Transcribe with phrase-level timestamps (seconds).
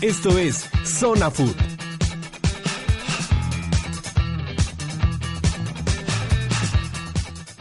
[0.00, 1.77] Esto es Zona Food.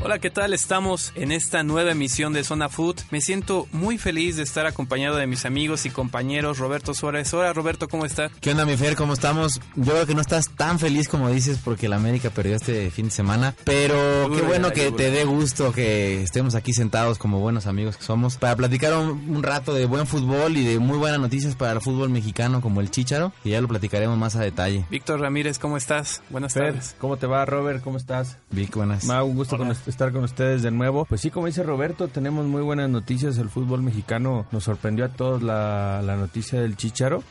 [0.07, 0.53] Hola, ¿qué tal?
[0.53, 2.95] Estamos en esta nueva emisión de Zona Food.
[3.11, 7.33] Me siento muy feliz de estar acompañado de mis amigos y compañeros Roberto Suárez.
[7.33, 8.29] Hola, Roberto, ¿cómo está?
[8.39, 8.95] ¿Qué onda, mi Fer?
[8.95, 9.59] ¿Cómo estamos?
[9.75, 13.07] Yo creo que no estás tan feliz como dices porque la América perdió este fin
[13.07, 17.67] de semana, pero qué bueno que te dé gusto que estemos aquí sentados como buenos
[17.67, 21.19] amigos que somos para platicar un, un rato de buen fútbol y de muy buenas
[21.19, 24.85] noticias para el fútbol mexicano como el Chícharo y ya lo platicaremos más a detalle.
[24.89, 26.23] Víctor Ramírez, ¿cómo estás?
[26.29, 26.95] Buenas Fer, tardes.
[26.97, 27.83] ¿cómo te va, Robert?
[27.83, 28.37] ¿Cómo estás?
[28.51, 29.03] Vic, buenas.
[29.03, 29.67] Ma, un gusto con-
[29.97, 31.05] estar con ustedes de nuevo.
[31.05, 33.39] Pues sí, como dice Roberto, tenemos muy buenas noticias.
[33.39, 37.23] El fútbol mexicano nos sorprendió a todos la, la noticia del Chicharo.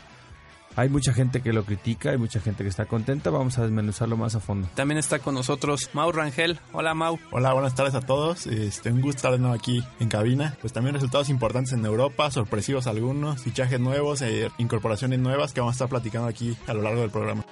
[0.74, 3.30] Hay mucha gente que lo critica, hay mucha gente que está contenta.
[3.30, 4.68] Vamos a desmenuzarlo más a fondo.
[4.74, 6.58] También está con nosotros Mau Rangel.
[6.72, 7.20] Hola, Mau.
[7.30, 8.48] Hola, buenas tardes a todos.
[8.48, 10.56] Este, un gusto estar de nuevo aquí en cabina.
[10.60, 15.74] Pues también resultados importantes en Europa, sorpresivos algunos, fichajes nuevos, e incorporaciones nuevas que vamos
[15.74, 17.44] a estar platicando aquí a lo largo del programa.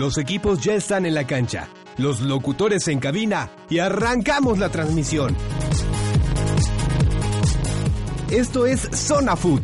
[0.00, 5.36] Los equipos ya están en la cancha, los locutores en cabina y arrancamos la transmisión.
[8.30, 9.60] Esto es Zona Food.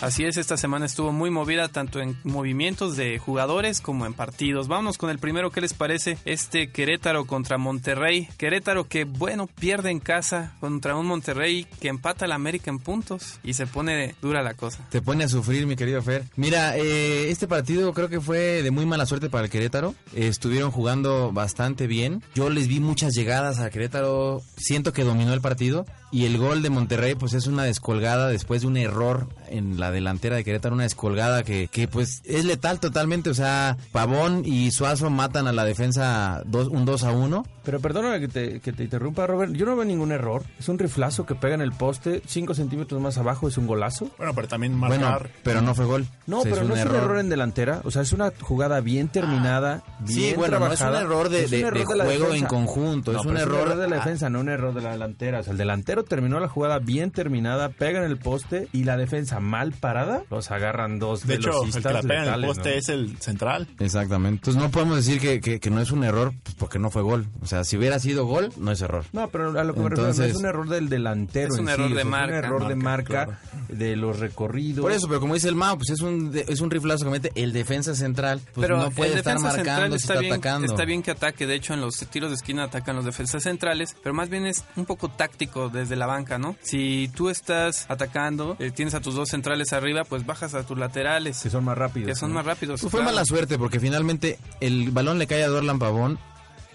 [0.00, 4.68] Así es, esta semana estuvo muy movida tanto en movimientos de jugadores como en partidos.
[4.68, 6.18] Vámonos con el primero, ¿qué les parece?
[6.24, 8.28] Este Querétaro contra Monterrey.
[8.38, 13.40] Querétaro que, bueno, pierde en casa contra un Monterrey que empata al América en puntos
[13.42, 14.86] y se pone dura la cosa.
[14.88, 16.22] Te pone a sufrir, mi querido Fer.
[16.36, 19.96] Mira, eh, este partido creo que fue de muy mala suerte para el Querétaro.
[20.14, 22.22] Eh, estuvieron jugando bastante bien.
[22.36, 24.42] Yo les vi muchas llegadas a Querétaro.
[24.56, 25.86] Siento que dominó el partido.
[26.10, 29.90] Y el gol de Monterrey, pues es una descolgada después de un error en la
[29.90, 30.74] delantera de Querétaro.
[30.74, 33.28] Una descolgada que, que pues es letal totalmente.
[33.28, 37.44] O sea, Pavón y Suazo matan a la defensa dos, un 2 a 1.
[37.68, 39.52] Pero perdóname que te, que te interrumpa, Robert.
[39.52, 40.42] Yo no veo ningún error.
[40.58, 43.46] Es un riflazo que pega en el poste 5 centímetros más abajo.
[43.46, 44.10] Es un golazo.
[44.16, 45.30] Bueno, pero también Bueno, marcar.
[45.42, 46.06] pero no fue gol.
[46.26, 47.82] No, pero no es un error en delantera.
[47.84, 51.02] O sea, es una jugada bien terminada, bien Sí, bueno, no es un trabajada.
[51.02, 53.12] error de, Es un de- error de juego en conjunto.
[53.12, 55.40] No, es un error, de la ah, defensa, no un error de la delantera.
[55.40, 58.96] O sea, el delantero terminó la jugada bien terminada, pega en el poste y la
[58.96, 62.46] defensa mal parada, los agarran dos De hecho, el que la velocistas pega en el
[62.46, 62.76] poste ¿no?
[62.76, 63.68] es el central.
[63.78, 64.38] Exactamente.
[64.38, 67.02] Entonces no podemos decir que, que- que no es un error pues, porque no fue
[67.02, 67.26] gol.
[67.42, 69.04] O sea, si hubiera sido gol, no es error.
[69.12, 71.52] No, pero a lo que me refiero no Entonces- es un error del delantero.
[71.54, 72.38] Es un en error sí, de o sea, marca.
[72.38, 74.82] Es un error de Marca, de los recorridos.
[74.82, 77.10] Por eso, pero como dice el Mao, pues es un, de- es un riflazo que
[77.10, 78.40] mete el defensa central.
[78.54, 80.66] Pues Pero no puede el estar marcando está, está, bien, atacando.
[80.66, 83.96] está bien que ataque, de hecho en los tiros de esquina atacan los defensas centrales,
[84.02, 86.56] pero más bien es un poco táctico desde la banca, ¿no?
[86.62, 90.78] Si tú estás atacando, eh, tienes a tus dos centrales arriba, pues bajas a tus
[90.78, 92.08] laterales, que son más rápidos.
[92.08, 92.36] que son ¿no?
[92.36, 92.80] más rápidos.
[92.80, 93.14] Pues fue claro.
[93.14, 96.18] mala suerte porque finalmente el balón le cae a Dorlan Pavón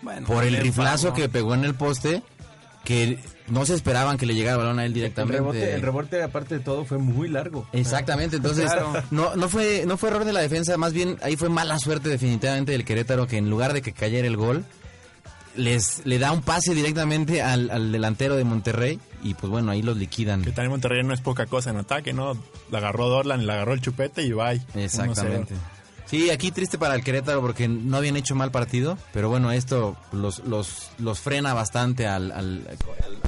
[0.03, 2.22] Bueno, por el riflazo que pegó en el poste
[2.84, 5.38] que no se esperaban que le llegara el balón a él El directamente.
[5.38, 7.66] rebote, el rebote, aparte de todo, fue muy largo.
[7.72, 8.94] Exactamente, entonces Claro.
[9.12, 12.09] no, no fue no fue error de la defensa, más bien ahí fue mala suerte
[12.09, 14.66] definitivamente del Querétaro que en lugar de que cayera el gol
[15.56, 19.81] les le da un pase directamente al, al delantero de Monterrey y pues bueno, ahí
[19.81, 20.42] los liquidan.
[20.42, 22.36] Que también Monterrey no es poca cosa en ataque, ¿no?
[22.72, 24.62] La agarró Dorlan, le agarró el chupete y bye.
[24.75, 25.53] Exactamente.
[26.13, 26.24] 1-0.
[26.24, 29.96] Sí, aquí triste para el Querétaro porque no habían hecho mal partido, pero bueno, esto
[30.12, 32.68] los, los, los frena bastante al, al,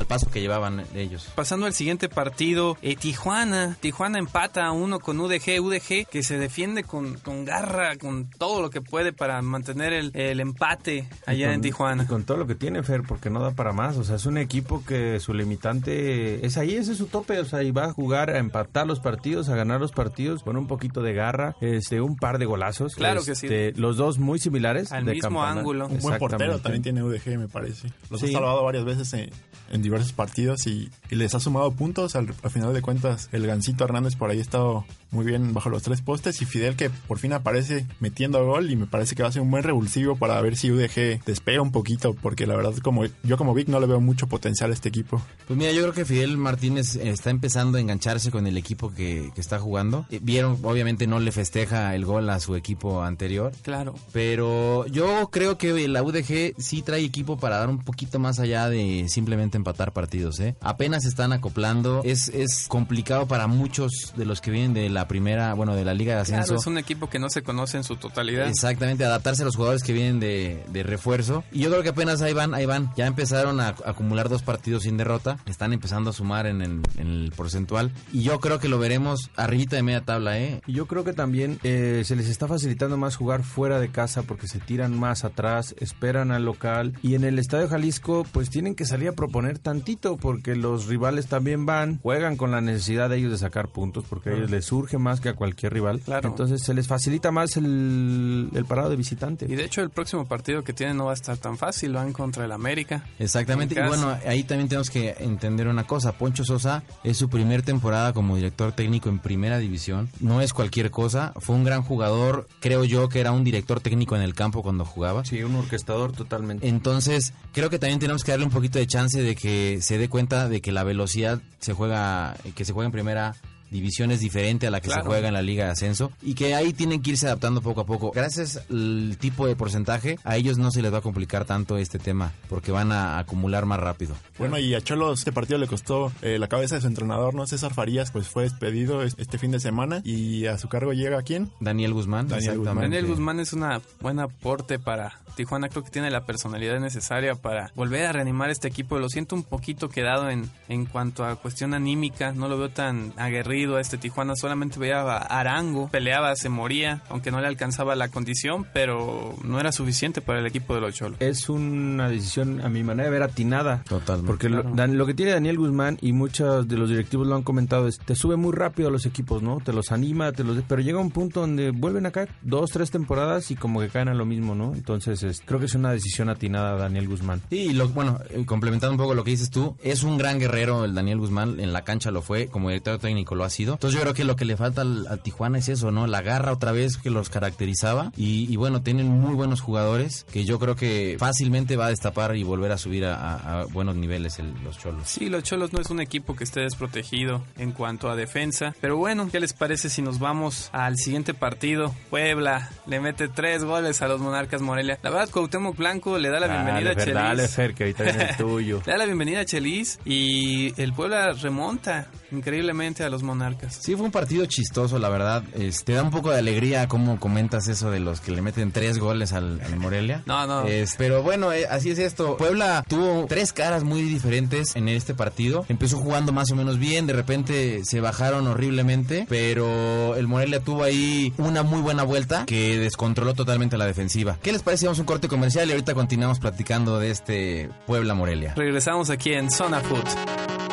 [0.07, 1.29] paso que llevaban ellos.
[1.35, 3.75] Pasando al siguiente partido, eh, Tijuana.
[3.79, 5.59] Tijuana empata a uno con UDG.
[5.59, 10.11] UDG que se defiende con, con garra, con todo lo que puede para mantener el,
[10.13, 12.03] el empate allá con- en Tijuana.
[12.03, 13.97] Y con todo lo que tiene Fer, porque no da para más.
[13.97, 17.39] O sea, es un equipo que su limitante es ahí, ese es su tope.
[17.39, 20.55] O sea, y va a jugar a empatar los partidos, a ganar los partidos con
[20.55, 22.95] un poquito de garra, este, un par de golazos golazos.
[22.95, 23.45] Claro que sí.
[23.47, 24.91] Este, Los dos muy similares.
[24.91, 25.59] Al de mismo campana.
[25.59, 25.87] ángulo.
[25.87, 27.89] Un buen portero también tiene UDG, me parece.
[28.09, 28.27] Los Sí.
[28.29, 29.29] ha salvado varias veces en,
[29.71, 32.15] en diversos partidos y, y les ha sumado puntos.
[32.15, 35.69] Al, al final de cuentas, el Gancito Hernández por ahí ha estado muy bien bajo
[35.69, 39.23] los tres postes y Fidel que por fin aparece metiendo gol y me parece que
[39.23, 42.55] va a ser un buen revulsivo para ver si UDG despega un poquito porque la
[42.57, 45.21] verdad como yo como Vic no le veo mucho potencial a este equipo.
[45.47, 48.93] Pues mira, yo creo que Fidel Martínez eh, está empezando a engancharse con el equipo
[48.93, 50.05] que, que está jugando.
[50.09, 52.64] Eh, Vieron, obviamente no le festeja el gol a su equipo
[53.03, 53.51] anterior.
[53.61, 53.95] Claro.
[54.11, 58.69] Pero yo creo que la UDG sí trae equipo para dar un poquito más allá
[58.69, 60.55] de simplemente empatar partidos, ¿eh?
[60.61, 62.01] Apenas se están acoplando.
[62.03, 65.93] Es, es complicado para muchos de los que vienen de la primera, bueno, de la
[65.93, 66.45] Liga de Ascenso.
[66.45, 68.47] Claro, es un equipo que no se conoce en su totalidad.
[68.47, 71.43] Exactamente, adaptarse a los jugadores que vienen de, de refuerzo.
[71.51, 72.91] Y yo creo que apenas ahí van, ahí van.
[72.95, 75.37] Ya empezaron a, a acumular dos partidos sin derrota.
[75.45, 77.91] Están empezando a sumar en el, en el porcentual.
[78.11, 80.61] Y yo creo que lo veremos arribita de media tabla, ¿eh?
[80.67, 84.47] Yo creo que también eh, se les está facilitando más jugar fuera de casa porque
[84.47, 88.85] se tiran más atrás, esperan al local y en el Estadio Jalisco pues tienen que
[88.85, 93.31] salir a proponer tantito porque los rivales también van, juegan con la necesidad de ellos
[93.31, 95.99] de sacar puntos porque a ellos les surge más que a cualquier rival.
[96.01, 96.29] Claro.
[96.29, 99.45] Entonces se les facilita más el, el parado de visitante.
[99.47, 102.13] Y de hecho el próximo partido que tienen no va a estar tan fácil, van
[102.13, 103.05] contra el América.
[103.19, 103.77] Exactamente.
[103.79, 106.13] En Y bueno, ahí también tenemos que entender una cosa.
[106.13, 110.09] Poncho Sosa es su primer temporada como director técnico en primera división.
[110.19, 111.33] No es cualquier cosa.
[111.37, 112.34] Fue un gran jugador.
[112.59, 115.25] Creo yo que era un director técnico en el campo cuando jugaba.
[115.25, 116.67] Sí, un orquestador totalmente.
[116.67, 120.09] Entonces, creo que también tenemos que darle un poquito de chance de que se dé
[120.09, 123.35] cuenta de que la velocidad se juega, que se juega en primera
[123.71, 125.03] división es diferente a la que Claro.
[125.03, 127.81] se juega en la Liga de Ascenso y que ahí tienen que irse adaptando poco
[127.81, 128.11] a poco.
[128.11, 131.99] Gracias al tipo de porcentaje, a ellos no se les va a complicar tanto este
[131.99, 134.15] tema porque van a acumular más rápido.
[134.37, 137.45] Bueno, y a Cholos este partido le costó eh, la cabeza de su entrenador, ¿no?
[137.47, 141.21] César Farías, pues fue despedido es- este fin de semana y a su cargo llega
[141.23, 141.51] quién?
[141.59, 142.81] Daniel Guzmán, Daniel exactamente.
[142.95, 147.71] Daniel Guzmán es una buen aporte para Tijuana, creo que tiene la personalidad necesaria para
[147.75, 148.99] volver a reanimar este equipo.
[148.99, 153.11] Lo siento un poquito quedado en, en cuanto a cuestión anímica, no lo veo tan
[153.17, 157.95] aguerrido a este Tijuana, solamente veía a Arango, peleaba, se moría, aunque no le alcanzaba
[157.95, 161.17] la condición, pero no era suficiente para el equipo de los Cholos.
[161.21, 163.83] es una decisión, a mi manera de ver, atinada.
[163.87, 164.27] Totalmente.
[164.27, 164.75] Porque lo, Claro.
[164.75, 167.97] Dan- lo que tiene Daniel Guzmán y muchos de los directivos lo han comentado es,
[167.99, 169.59] te sube muy rápido a los equipos, ¿no?
[169.63, 170.61] Te los anima, te los...
[170.67, 174.09] Pero llega un punto donde vuelven a caer dos, tres temporadas y como que caen
[174.09, 174.73] a lo mismo, ¿no?
[174.73, 177.41] Entonces es- creo que es una decisión atinada Daniel Guzmán.
[177.49, 180.39] Sí, y lo, bueno, eh, complementando un poco lo que dices tú, es un gran
[180.39, 183.73] guerrero el Daniel Guzmán, en la cancha lo fue, como director técnico lo ha sido.
[183.73, 186.07] Entonces yo creo que lo que le falta al, al Tijuana es eso, ¿no?
[186.07, 190.45] La garra otra vez que los caracterizaba y, y bueno, tienen muy buenos jugadores que
[190.45, 193.95] yo creo que fácilmente va a destapar y volver a subir a, a- a buenos
[193.95, 195.07] niveles el- los Cholos.
[195.07, 198.75] Sí, los Cholos no es un equipo que esté desprotegido en cuanto a defensa.
[198.81, 201.93] Pero bueno, ¿qué les parece si nos vamos al siguiente partido?
[202.09, 204.99] Puebla le mete tres goles a los Monarcas Morelia.
[205.03, 207.55] La verdad, Cuauhtémoc Blanco le da la bienvenida Dale, a Fer, dale, Chelis.
[207.55, 208.81] Fer, que ahorita viene el tuyo.
[208.85, 213.79] Le da la bienvenida a Chelis y el Puebla remonta increíblemente a los Monarcas.
[213.81, 215.43] Sí, fue un partido chistoso, la verdad.
[215.53, 218.71] Es- te da un poco de alegría cómo comentas eso de los que le meten
[218.71, 220.23] tres goles al, al Morelia.
[220.25, 220.63] No, no.
[220.67, 222.37] Es- pero bueno, eh, así es esto.
[222.37, 225.65] Puebla tuvo tres caras muy diferentes en este partido.
[225.69, 230.83] Empezó jugando más o menos bien, de repente se bajaron horriblemente, pero el Morelia tuvo
[230.83, 234.37] ahí una muy buena vuelta que descontroló totalmente la defensiva.
[234.41, 234.85] ¿Qué les parece?
[234.85, 238.53] Vamos a un corte comercial y ahorita continuamos platicando de este Puebla-Morelia.
[238.55, 240.64] Regresamos aquí en Zona Foot.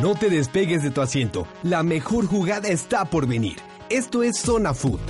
[0.00, 1.46] No te despegues de tu asiento.
[1.62, 3.56] La mejor jugada está por venir.
[3.90, 5.00] Esto es Zona Food.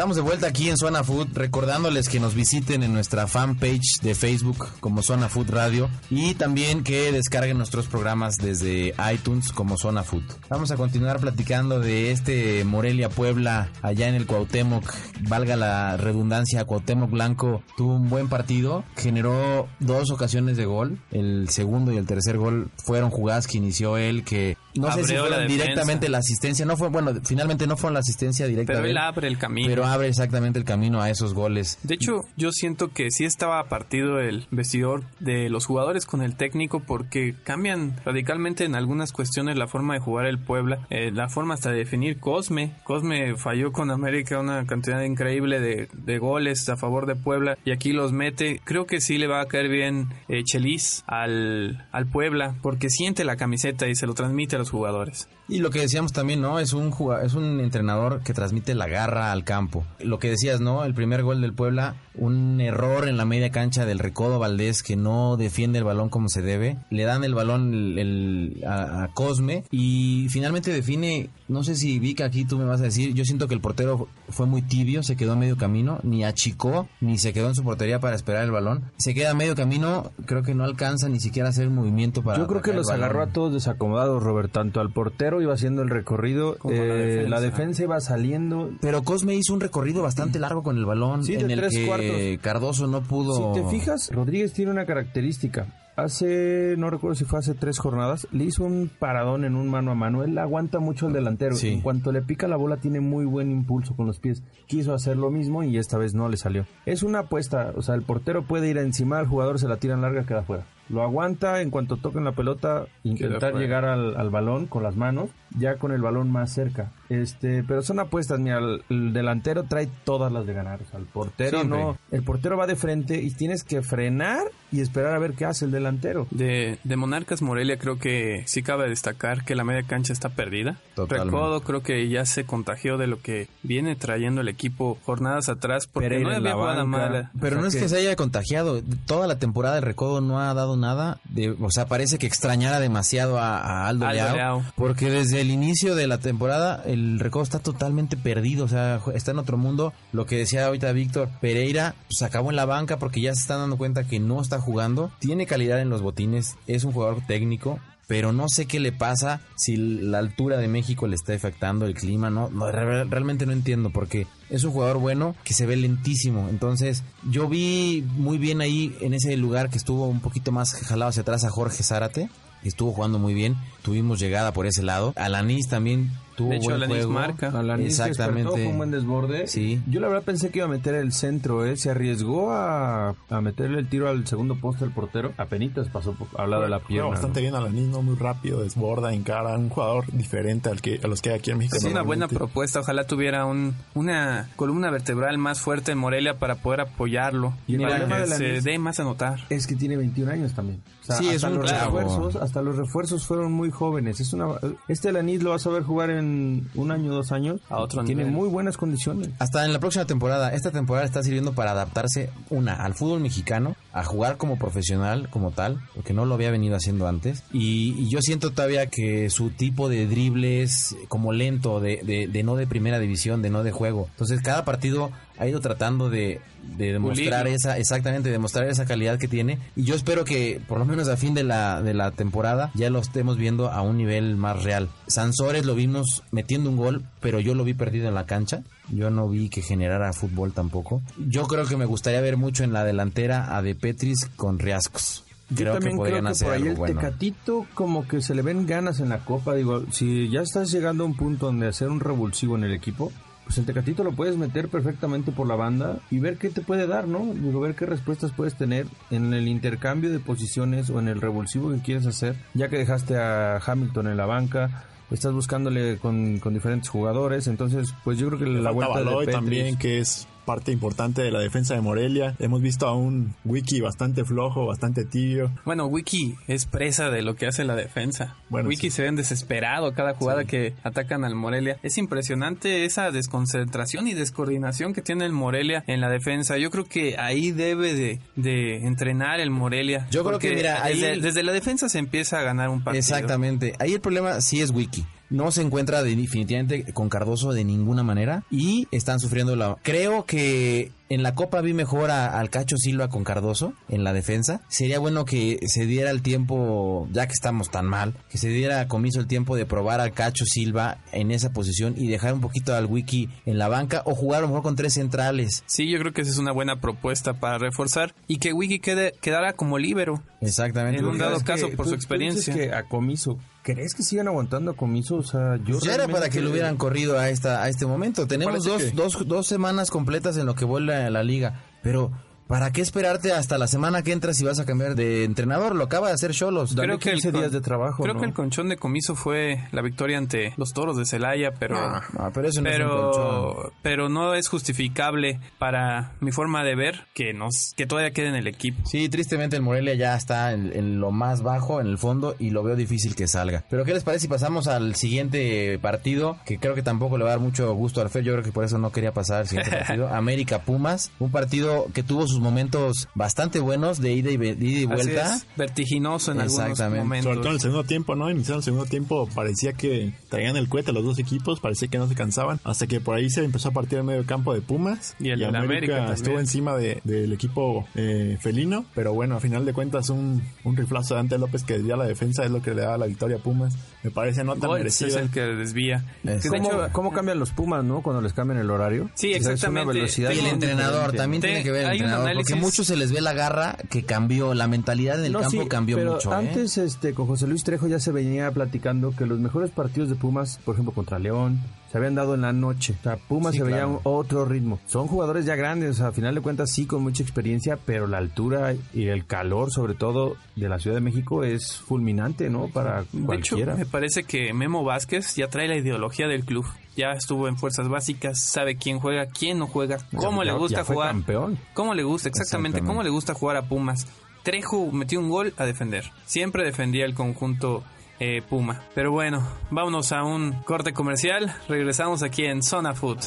[0.00, 4.14] Estamos de vuelta aquí en Zona Food, recordándoles que nos visiten en nuestra fanpage de
[4.14, 10.02] Facebook como Zona Food Radio y también que descarguen nuestros programas desde iTunes como Zona
[10.02, 10.22] Food.
[10.48, 14.90] Vamos a continuar platicando de este Morelia Puebla allá en el Cuauhtémoc,
[15.28, 21.50] valga la redundancia, Cuauhtémoc Blanco tuvo un buen partido, generó dos ocasiones de gol, el
[21.50, 25.20] segundo y el tercer gol fueron jugadas que inició él que no sé si la
[25.20, 28.90] fueron directamente la asistencia, no fue, bueno, finalmente no fueron la asistencia directa Pero él
[28.92, 29.68] él, abre el camino.
[29.68, 31.78] pero abre exactamente el camino a esos goles.
[31.82, 36.36] De hecho, yo siento que sí estaba partido el vestidor de los jugadores con el
[36.36, 41.28] técnico porque cambian radicalmente en algunas cuestiones la forma de jugar el Puebla, eh, la
[41.28, 42.74] forma hasta de definir Cosme.
[42.84, 47.72] Cosme falló con América una cantidad increíble de, de goles a favor de Puebla y
[47.72, 48.60] aquí los mete.
[48.64, 53.24] Creo que sí le va a caer bien eh, Chelis al, al Puebla porque siente
[53.24, 55.28] la camiseta y se lo transmite los jugadores.
[55.50, 56.58] Y lo que decíamos también, ¿no?
[56.60, 59.84] Es un juga- es un entrenador que transmite la garra al campo.
[59.98, 60.84] Lo que decías, ¿no?
[60.84, 64.94] El primer gol del Puebla, un error en la media cancha del Recodo Valdés que
[64.96, 66.78] no defiende el balón como se debe.
[66.90, 71.98] Le dan el balón el- el- a, a Cosme y finalmente define, no sé si
[71.98, 75.02] Vika aquí tú me vas a decir, yo siento que el portero fue muy tibio,
[75.02, 78.44] se quedó a medio camino, ni achicó, ni se quedó en su portería para esperar
[78.44, 78.84] el balón.
[78.98, 82.38] Se queda a medio camino, creo que no alcanza ni siquiera hacer un movimiento para...
[82.38, 84.52] Yo creo que los agarró a todos desacomodados, Robert.
[84.52, 87.28] Tanto al portero iba haciendo el recorrido, Como la eh, defensa.
[87.30, 88.70] la defensa iba saliendo.
[88.80, 91.74] Pero Cosme hizo un recorrido bastante largo con el balón Sí, de en el tres
[91.74, 92.16] que cuartos.
[92.42, 93.54] Cardoso no pudo.
[93.54, 95.66] Si te fijas, Rodríguez tiene una característica.
[95.96, 99.90] Hace, no recuerdo si fue hace tres jornadas, le hizo un paradón en un mano
[99.90, 100.24] a mano.
[100.24, 101.56] Él aguanta mucho al delantero.
[101.56, 101.68] Sí.
[101.68, 104.42] En cuanto le pica la bola, tiene muy buen impulso con los pies.
[104.66, 106.64] Quiso hacer lo mismo y esta vez no le salió.
[106.86, 107.72] Es una apuesta.
[107.76, 110.64] O sea, el portero puede ir encima, el jugador se la tiran larga, queda fuera.
[110.90, 115.30] Lo aguanta en cuanto toquen la pelota, intentar llegar al, al balón con las manos,
[115.56, 116.90] ya con el balón más cerca.
[117.10, 120.80] Este, pero son apuestas, mira, el, el delantero trae todas las de ganar.
[120.80, 121.78] O sea, el portero Siempre.
[121.78, 125.44] no, el portero va de frente y tienes que frenar y esperar a ver qué
[125.44, 126.28] hace el delantero.
[126.30, 130.78] De, de Monarcas Morelia creo que sí cabe destacar que la media cancha está perdida.
[130.94, 131.34] Totalmente.
[131.34, 135.88] Recodo creo que ya se contagió de lo que viene trayendo el equipo jornadas atrás
[135.88, 137.32] porque Pereira no había jugada mala.
[137.40, 137.80] Pero O sea no es que...
[137.80, 138.80] que- se haya contagiado.
[139.06, 141.18] Toda la temporada el Recodo no ha dado nada.
[141.24, 144.62] De, o sea, parece que extrañara demasiado a, a Aldo, Aldo Leao, Leao.
[144.76, 148.64] Porque desde el inicio de la temporada el Recodo está totalmente perdido.
[148.64, 149.92] O sea, está en otro mundo.
[150.12, 153.58] Lo que decía ahorita Víctor, Pereira se acabó en la banca porque ya se están
[153.60, 155.10] dando cuenta que no está jugando.
[155.18, 156.56] Tiene calidad en los botines.
[156.66, 157.78] Es un jugador técnico.
[158.06, 161.94] pero no sé qué le pasa, si la altura de México le está afectando, el
[161.94, 165.76] clima, no, no, re- realmente no entiendo, porque es un jugador bueno que se ve
[165.76, 170.74] lentísimo, entonces yo vi muy bien ahí en ese lugar que estuvo un poquito más
[170.74, 172.28] jalado hacia atrás a Jorge Zárate,
[172.64, 176.76] estuvo jugando muy bien, tuvimos llegada por ese lado, Alanis también tuvo De hecho, buen
[176.76, 177.48] Alanis juego, marca.
[177.48, 179.46] Alanis que despertó, exactamente, fue un buen desborde.
[179.46, 179.80] Sí.
[179.86, 181.76] Yo la verdad pensé que iba a meter el centro, ¿eh?
[181.76, 185.32] Se arriesgó a, a meterle el tiro al segundo poste al portero.
[185.36, 187.10] Apenitas pasó por, al lado de la pierna.
[187.10, 187.42] bastante ¿no?
[187.42, 188.02] bien Alanis, ¿no?
[188.02, 189.56] Muy rápido, desborda, encara.
[189.56, 191.76] Un jugador diferente al que, a los que hay aquí en México.
[191.76, 192.80] Es una buena propuesta.
[192.80, 197.82] Ojalá tuviera un, una columna vertebral más fuerte en Morelia para poder apoyarlo Y el
[197.82, 199.40] para que de la se dé más a notar.
[199.50, 200.82] Es que tiene 21 años también.
[201.02, 204.20] O sea, Sí, es hasta un los refuerzos, hasta los refuerzos fueron muy jóvenes.
[204.20, 204.48] Es una
[204.88, 207.60] este Alanis lo vas a ver jugar en un año, dos años.
[207.68, 208.34] A otro Tiene nivel.
[208.36, 209.30] muy buenas condiciones.
[209.38, 213.76] Hasta en la próxima temporada, esta temporada está sirviendo para adaptarse, una, al fútbol mexicano,
[213.92, 217.42] a jugar como profesional, como tal, porque no lo había venido haciendo antes.
[217.52, 222.28] Y, y yo siento todavía que su tipo de drible es como lento, de, de,
[222.28, 224.08] de no de primera división, de no de juego.
[224.12, 225.10] Entonces, cada partido
[225.40, 226.40] ha ido tratando de,
[226.76, 229.58] de demostrar esa, exactamente, demostrar esa calidad que tiene.
[229.74, 232.90] Y yo espero que, por lo menos a fin de la, de la temporada, ya
[232.90, 234.90] lo estemos viendo a un nivel más real.
[235.06, 238.62] Sansores lo vimos metiendo un gol, pero yo lo vi perdido en la cancha.
[238.90, 241.00] Yo no vi que generara fútbol tampoco.
[241.16, 245.24] Yo creo que me gustaría ver mucho en la delantera a De Petris con Riascos.
[245.48, 247.00] Yo Creo que también creo que hacer por ahí algo el bueno.
[247.00, 249.54] Tecatito como que se le ven ganas en la copa.
[249.54, 253.10] Digo, si ya estás llegando a un punto donde hacer un revulsivo en el equipo,
[253.50, 256.86] pues el Tecatito lo puedes meter perfectamente por la banda y ver qué te puede
[256.86, 257.32] dar, ¿no?
[257.34, 261.72] Digo, ver qué respuestas puedes tener en el intercambio de posiciones o en el revulsivo
[261.72, 262.36] que quieres hacer.
[262.54, 267.48] Ya que dejaste a Hamilton en la banca, estás buscándole con, con diferentes jugadores.
[267.48, 271.22] Entonces, pues yo creo que Le la vuelta de Petris- también, que es parte importante
[271.22, 272.34] de la defensa de Morelia.
[272.40, 275.52] Hemos visto a un Wiki bastante flojo, bastante tibio.
[275.64, 278.34] Bueno, Wiki es presa de lo que hace la defensa.
[278.48, 278.96] Bueno, Wiki sí.
[278.96, 280.46] se ven desesperado cada jugada Sí.
[280.48, 281.78] que atacan al Morelia.
[281.84, 286.58] Es impresionante esa desconcentración y descoordinación que tiene el Morelia en la defensa.
[286.58, 290.08] Yo creo que ahí debe de, de entrenar el Morelia.
[290.10, 292.98] Yo creo que, mira, ahí- desde, desde la defensa se empieza a ganar un partido.
[292.98, 293.74] Exactamente.
[293.78, 295.04] Ahí el problema sí es Wiki.
[295.30, 299.76] No se encuentra de- definitivamente con Cardoso de ninguna manera y están sufriendo la...
[299.82, 304.14] Creo que en la Copa vi mejor a- al Cacho Silva con Cardoso en la
[304.14, 304.62] defensa.
[304.68, 308.80] Sería bueno que se diera el tiempo, ya que estamos tan mal, que se diera
[308.80, 312.40] a comiso el tiempo de probar al Cacho Silva en esa posición y dejar un
[312.40, 315.62] poquito al Wiki en la banca o jugar a lo mejor con tres centrales.
[315.66, 319.12] Sí, yo creo que esa es una buena propuesta para reforzar y que Wiki quede,
[319.20, 320.22] quedara como líbero.
[320.40, 321.00] Exactamente.
[321.00, 322.54] En un dado que caso, por tú- su tú experiencia.
[322.54, 325.16] dices que a Comiso, ¿crees que sigan aguantando a Comiso?
[325.16, 327.84] O sea, yo Pues ya era para que lo hubieran corrido a esta a este
[327.84, 328.26] momento.
[328.26, 331.60] Tenemos dos, que- dos, dos semanas completas en lo que vuelve a la liga.
[331.82, 332.10] Pero
[332.50, 335.74] ¿para qué esperarte hasta la semana que entras y vas a cambiar de entrenador?
[335.74, 336.74] Lo acaba de hacer Cholos.
[336.74, 338.20] Creo que el 15 con- días de trabajo, Creo ¿no?
[338.20, 341.78] que el conchón de comiso fue la victoria ante los toros de Celaya, pero.
[341.78, 346.74] Ah, pero eso no es un pero, pero no es justificable para mi forma de
[346.74, 348.82] ver que nos que todavía quede en el equipo.
[348.84, 352.50] Sí, tristemente el Morelia ya está en, en lo más bajo, en el fondo, y
[352.50, 353.64] lo veo difícil que salga.
[353.70, 356.36] Pero ¿qué les parece si pasamos al siguiente partido?
[356.44, 358.52] Que creo que tampoco le va a dar mucho gusto al Fer, yo creo que
[358.52, 360.08] por eso no quería pasar al siguiente partido.
[360.08, 364.56] América Pumas, un partido que tuvo sus momentos bastante buenos de ida y, de ida
[364.60, 365.36] y Así vuelta.
[365.36, 367.24] es, vertiginoso en algunos momentos.
[367.24, 368.30] Sobre todo en el segundo tiempo, ¿no?
[368.30, 372.08] Iniciaron el segundo tiempo, parecía que traían el cohete los dos equipos, parecía que no
[372.08, 375.14] se cansaban, hasta que por ahí se empezó a partir el medio campo de Pumas.
[375.20, 379.72] Y el América estuvo encima de- del equipo eh, felino, pero bueno, a final de
[379.72, 382.82] cuentas un, un riflazo de Ante López que desvía la defensa es lo que le
[382.82, 383.76] da la victoria a Pumas.
[384.02, 385.20] Me parece no tan Goltz es merecida.
[385.20, 386.04] el que desvía.
[386.24, 388.02] Es- ¿Cómo, hecho, cómo cambian los Pumas, no?
[388.02, 389.10] Cuando les cambian el horario.
[389.14, 389.92] Sí, una exactamente.
[389.92, 392.96] velocidad Y el entrenador, también Te- tiene que ver el entrenador, porque análisis- mucho se
[392.96, 396.14] les ve la garra que cambió, la mentalidad en el No, campo sí, cambió pero
[396.14, 396.32] mucho.
[396.32, 396.36] ¿eh?
[396.36, 400.14] Antes, este, con José Luis Trejo ya se venía platicando que los mejores partidos de
[400.14, 401.60] Pumas, por ejemplo, contra León,
[401.90, 402.94] se habían dado en la noche.
[403.00, 404.00] O sea, Pumas Sí, se veía claro.
[404.04, 404.78] otro ritmo.
[404.86, 408.06] Son jugadores ya grandes, o sea, a final de cuentas sí con mucha experiencia, pero
[408.06, 412.68] la altura y el calor, sobre todo de la Ciudad de México, es fulminante, ¿no?
[412.68, 413.74] Para De hecho, cualquiera.
[413.76, 416.64] me parece que Memo Vázquez ya trae la ideología del club.
[416.96, 420.78] Ya estuvo en fuerzas básicas, sabe quién juega, quién no juega, cómo Ya- le gusta
[420.78, 421.10] ya fue jugar.
[421.12, 421.58] campeón.
[421.74, 422.28] ¿Cómo le gusta?
[422.28, 422.86] Exactamente, Exactamente.
[422.86, 424.06] ¿cómo le gusta jugar a Pumas?
[424.42, 426.10] Trejo metió un gol a defender.
[426.26, 427.84] Siempre defendía el conjunto
[428.20, 428.82] eh, Puma.
[428.94, 431.52] Pero bueno, vámonos a un corte comercial.
[431.68, 433.18] Regresamos aquí en Zona Food.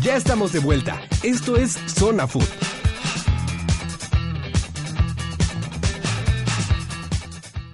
[0.00, 1.00] Ya estamos de vuelta.
[1.22, 2.73] Esto es Zona Food.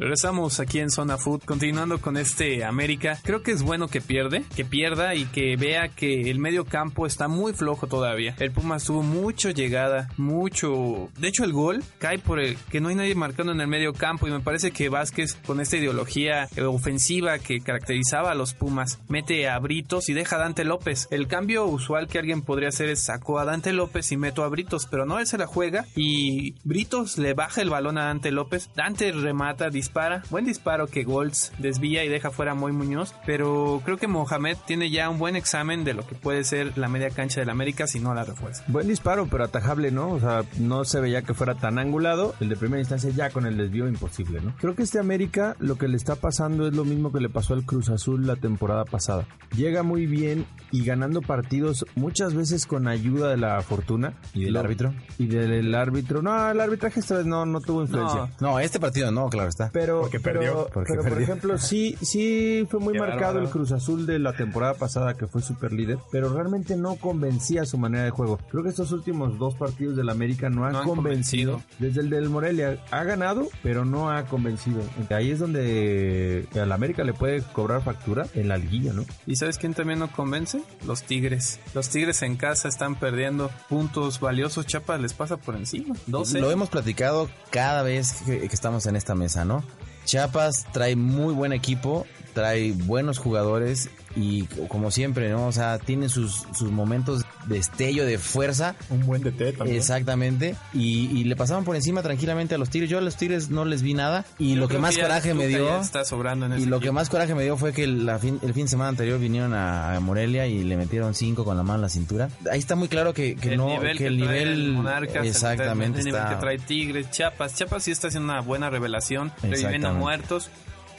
[0.01, 3.19] Regresamos aquí en Zona Food, continuando con este América.
[3.23, 7.05] Creo que es bueno que pierde, que pierda y que vea que el medio campo
[7.05, 8.35] está muy flojo todavía.
[8.39, 11.11] El Pumas tuvo mucho llegada, mucho.
[11.19, 13.93] De hecho, el gol cae por el que no hay nadie marcando en el medio
[13.93, 18.55] campo y me parece que Vázquez, con esta ideología eh, ofensiva que caracterizaba a los
[18.55, 21.09] Pumas, mete a Britos y deja a Dante López.
[21.11, 24.49] El cambio usual que alguien podría hacer es sacó a Dante López y meto a
[24.49, 28.31] Britos, pero no, él se la juega y Britos le baja el balón a Dante
[28.31, 28.71] López.
[28.75, 29.90] Dante remata, dispara.
[30.31, 33.15] Buen disparo que Golds desvía y deja fuera a Moy Muñoz.
[33.27, 36.89] Pero creo que Mohamed tiene ya un buen examen de lo que puede ser la
[36.89, 38.63] media cancha del América si no la refuerza.
[38.69, 40.11] Buen disparo, pero atajable, ¿no?
[40.11, 42.35] O sea, no se veía que fuera tan angulado.
[42.41, 44.55] El de primera instancia ya con el desvío imposible, ¿no?
[44.61, 47.55] Creo que este América lo que le está pasando es lo mismo que le pasó
[47.55, 49.27] al Cruz Azul la temporada pasada.
[49.57, 54.15] Llega muy bien y ganando partidos muchas veces con ayuda de la fortuna.
[54.35, 54.95] ¿Y del Lo- árbitro?
[55.19, 56.23] Y del árbitro.
[56.23, 58.31] No, el arbitraje esta vez no, no tuvo influencia.
[58.41, 59.71] No, No, este partido no, claro está.
[59.73, 60.69] Pero, Porque pero, perdió.
[60.73, 61.25] Porque pero por perdió.
[61.25, 65.43] ejemplo, sí, sí fue muy marcado el Cruz Azul de la temporada pasada que fue
[65.43, 68.39] super líder, pero realmente no convencía su manera de juego.
[68.51, 71.53] Creo que estos últimos dos partidos del América no han, No han convencido.
[71.55, 71.79] convencido.
[71.79, 74.83] Desde el del Morelia ha ganado, pero no ha convencido.
[75.11, 79.05] Ahí es donde al América le puede cobrar factura en la liguilla, ¿no?
[79.27, 80.61] ¿Y sabes quién también no convence?
[80.87, 81.59] Los Tigres.
[81.75, 84.67] Los Tigres en casa están perdiendo puntos valiosos.
[84.67, 85.95] Chapa les pasa por encima.
[86.07, 86.41] 12.
[86.41, 89.65] Lo hemos platicado cada vez que, que estamos en esta mesa, ¿no?
[90.11, 95.47] Chiapas trae muy buen equipo, trae buenos jugadores y como siempre, ¿no?
[95.47, 98.75] O sea, tiene sus, sus momentos destello de fuerza.
[98.89, 99.77] Un buen DT también.
[99.77, 100.57] Exactamente.
[100.73, 102.89] Y, y le pasaban por encima tranquilamente a los Tigres.
[102.89, 104.25] Yo a los Tigres no les vi nada.
[104.39, 105.81] Y Yo lo que más coraje me dio...
[105.81, 108.55] Está sobrando en Y lo que más coraje me dio fue que la fin- el
[108.55, 111.77] fin de semana anterior vinieron a, a Morelia y le metieron cinco con la mano
[111.77, 112.29] en la cintura.
[112.51, 115.27] Ahí está muy claro que, que el no, nivel que que, el trae nivel Monarcas,
[115.27, 117.55] exactamente el, nivel está que trae Tigres, Chiapas.
[117.55, 120.51] Chiapas sí está haciendo una buena revelación, reviviendo muertos.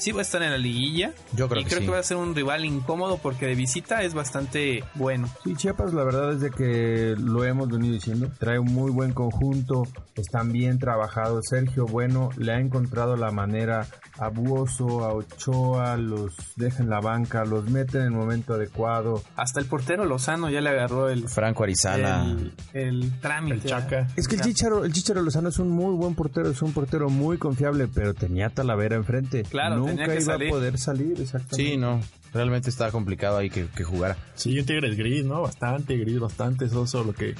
[0.02, 1.14] Sí va a estar en la liguilla.
[1.34, 1.86] Yo creo y que creo sí.
[1.86, 5.30] que va a ser un rival incómodo porque de visita es bastante bueno.
[5.44, 8.32] Sí, Chiapas, la verdad es de que lo hemos venido diciendo.
[8.40, 9.84] Trae un muy buen conjunto,
[10.16, 11.46] están bien trabajados.
[11.48, 13.86] Sergio Bueno le ha encontrado la manera
[14.18, 19.22] a Buoso, a Ochoa, los deja en la banca, los mete en el momento adecuado.
[19.36, 22.24] Hasta el portero Lozano ya le agarró el, Franco Arizala.
[22.24, 23.56] el, el trámite.
[23.56, 24.08] El Chaca.
[24.16, 27.08] Es que el Chicharo, el Chicharo Lozano es un muy buen portero, es un portero
[27.10, 29.44] muy confiable, pero tenía Talavera enfrente.
[29.44, 30.48] Claro, Nunca tenía que iba salir.
[30.48, 31.56] a poder salir, exactamente.
[31.56, 32.02] Sí, no.
[32.34, 34.18] Realmente está complicado ahí que, que jugara.
[34.36, 35.42] Sí, un Tigres gris, ¿no?
[35.42, 37.36] Bastante gris, bastante soso, lo que